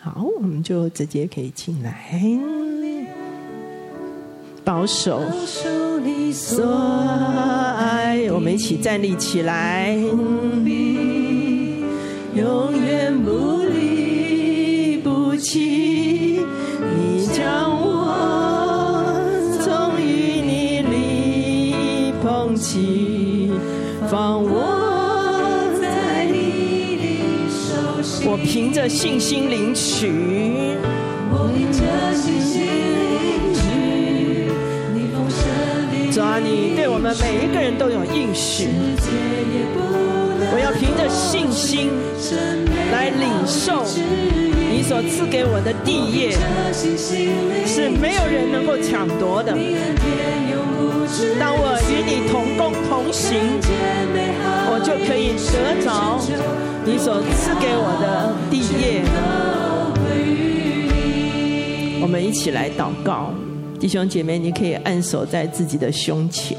[0.00, 2.18] 好，我们就直接可以进来，
[4.64, 5.20] 保守
[6.02, 9.94] 你所爱，我们一起站立起来，
[12.34, 16.27] 永远不离不弃。
[24.10, 24.52] 放我
[25.80, 27.06] 在你里。
[28.44, 30.12] 凭着信心领取。
[31.30, 31.78] 我凭着
[32.14, 32.62] 信心
[33.24, 33.60] 领取。
[34.94, 35.40] 你丰盛
[35.90, 38.68] 的，主啊，你对我们每一个人都有应许。
[40.50, 41.90] 我要凭着信心
[42.92, 43.84] 来领受
[44.70, 46.32] 你所赐给我的地业，
[47.66, 49.56] 是没有人能够抢夺的。
[51.40, 53.58] 当我与你同工同行，
[54.70, 56.20] 我就可以得着
[56.84, 59.02] 你所赐给我的地业。
[62.02, 63.32] 我们一起来祷告，
[63.80, 66.58] 弟兄姐妹，你可以按手在自己的胸前。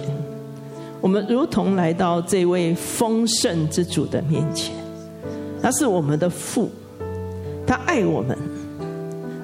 [1.00, 4.74] 我们如同来到这位丰盛之主的面前，
[5.62, 6.70] 他是我们的父，
[7.66, 8.38] 他爱我们，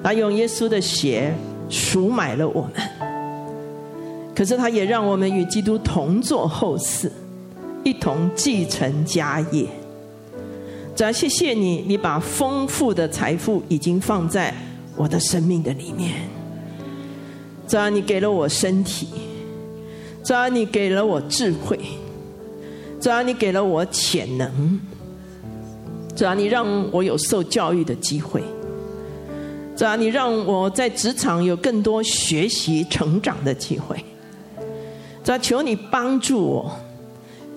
[0.02, 1.32] 他用耶稣的血
[1.70, 2.72] 赎买了我们。
[4.36, 7.10] 可是他也让我们与基督同作后嗣，
[7.82, 9.66] 一同继承家业。
[10.94, 14.54] 主啊，谢谢你，你把丰富的财富已经放在
[14.94, 16.12] 我的生命的里面。
[17.66, 19.08] 主啊，你给了我身体。
[20.22, 21.78] 主啊，你给了我智慧；
[23.00, 24.50] 主啊，你给了我潜能；
[26.14, 28.40] 主啊，你让我有受教育的机会；
[29.76, 33.96] 主啊，你让我在职场有更多学习成长的机会；
[35.26, 36.70] 主要，求你帮助我，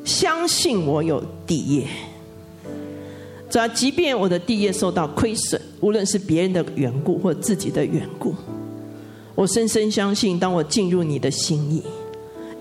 [0.04, 1.84] 相信我有地业；
[3.48, 8.34] 主要，即便我的地业受到亏损，无论是别人的缘故或自己的缘故，
[9.36, 11.84] 我深深相信，当我进入你的心意。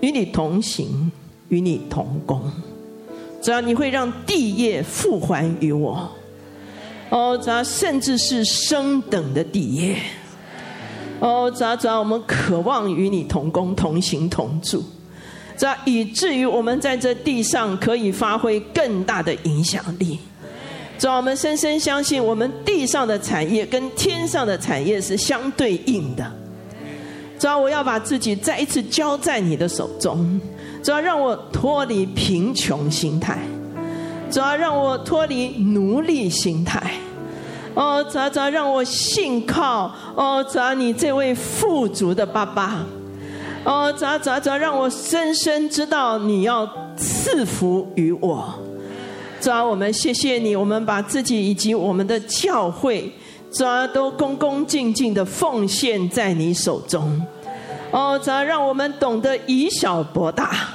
[0.01, 1.11] 与你同行，
[1.47, 2.39] 与你同工，
[3.41, 6.07] 只要你会让地业复还于我，
[7.09, 9.97] 哦，只要甚至是升等的地业，
[11.19, 14.83] 哦，只要只要我们渴望与你同工、同行、同住，
[15.59, 20.17] 这以至于我们在这地上可以发挥更大的影响力，
[20.97, 26.31] 只要我们深深相信，我们地上的产业跟天上的产业是相对应的。
[27.37, 30.39] 主要我要把自己再一次交在你的手中，
[30.81, 33.37] 主要让我脱离贫穷心态，
[34.31, 36.93] 主要让我脱离奴隶心态，
[37.73, 42.85] 哦，主要主要让我信靠，哦，主要你这位富足的爸爸，
[43.65, 48.53] 哦，主要主要主要让我深深知道你要赐福于我，
[49.41, 53.11] 主要我们谢谢你，我们把自己以及我们的教会。
[53.51, 57.19] 主啊，都恭恭敬敬的奉献在你手中。
[57.89, 60.69] 哦，主啊，让我们懂得以小博大。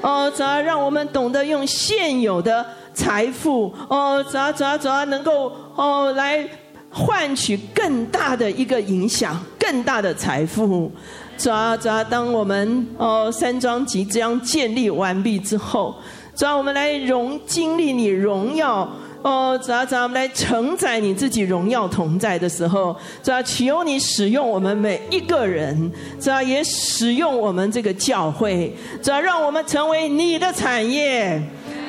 [0.00, 2.64] 哦，主啊，让我们懂得用现有的
[2.94, 3.72] 财富。
[3.88, 6.48] 哦，主啊，主啊，主啊，能够哦来
[6.88, 10.90] 换取更大的一个影响，更大的财富。
[11.36, 15.94] 主啊，主啊，当我们哦山庄即将建立完毕之后，
[16.34, 18.88] 主啊，我们来荣经历你荣耀。
[19.22, 28.70] 哦，主啊，主啊，我们来承载你自己荣耀同在的时候，主啊，求你使用我们每一个人，主啊，也使用我们这个教会，
[29.02, 31.42] 主啊，让我们成为你的产业。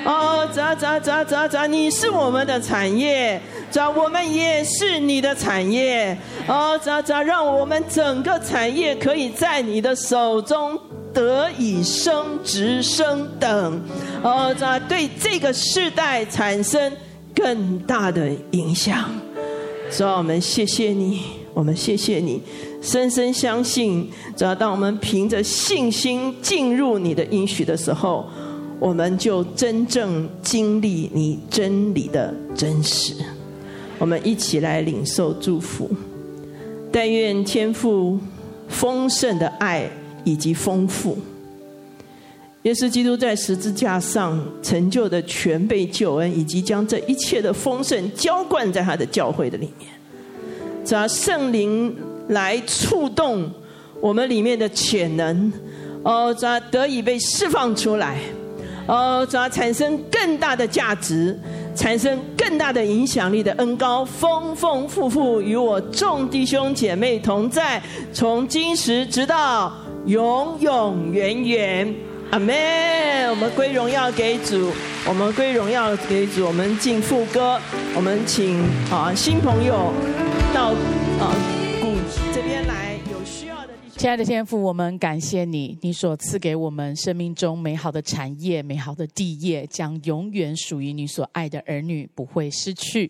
[0.05, 3.41] 哦，主啊，主啊，主啊，主啊，主啊，你是我们的产业，
[3.75, 6.17] 主啊，我们也是你的产业。
[6.47, 10.79] 哦，主啊，主啊，让我们整个产业可以在你的手中
[11.13, 13.83] 得以升职升等。
[14.23, 16.89] 哦，主啊，对这个世代产生。
[17.35, 19.09] 更大的影响，
[19.91, 21.19] 主啊，我们谢谢你，
[21.53, 22.41] 我们谢谢你，
[22.81, 28.25] 深深相信，只要当我们凭着信心进入你的应许的时候，
[28.79, 33.13] 我们就真正经历你真理的真实。
[34.05, 35.89] 我们一起来领受祝福，
[36.91, 38.19] 但愿天父
[38.67, 39.89] 丰盛的爱
[40.23, 41.17] 以及丰富。
[42.61, 49.89] 耶稣基督在十字架上成就的全备救恩，以及将这一切的丰盛浇灌在他的教会的里面，
[50.85, 51.97] 只要圣灵
[52.27, 53.49] 来触动
[53.99, 55.51] 我们里面的潜能，
[56.03, 58.19] 哦，只要得以被释放出来，
[58.85, 61.35] 哦，只要产生更大的价值，
[61.75, 67.81] 产生更大的影响力的恩高，丰丰富富与我众弟兄姐妹同在，
[68.13, 69.71] 从今时直到
[70.05, 71.93] 永永远远。
[72.31, 72.55] 阿门！
[73.29, 74.71] 我们归荣耀给主，
[75.07, 76.45] 我们归荣耀给主。
[76.47, 77.59] 我们敬副歌，
[77.95, 78.57] 我们请
[78.89, 79.93] 啊新朋友
[80.51, 80.69] 到
[81.19, 81.29] 啊
[83.97, 93.09] 亲爱的天父，我们感谢你，你所赐给我们生命中美好的产业、美好的地业，将永远属于你所爱的儿女，不会失去。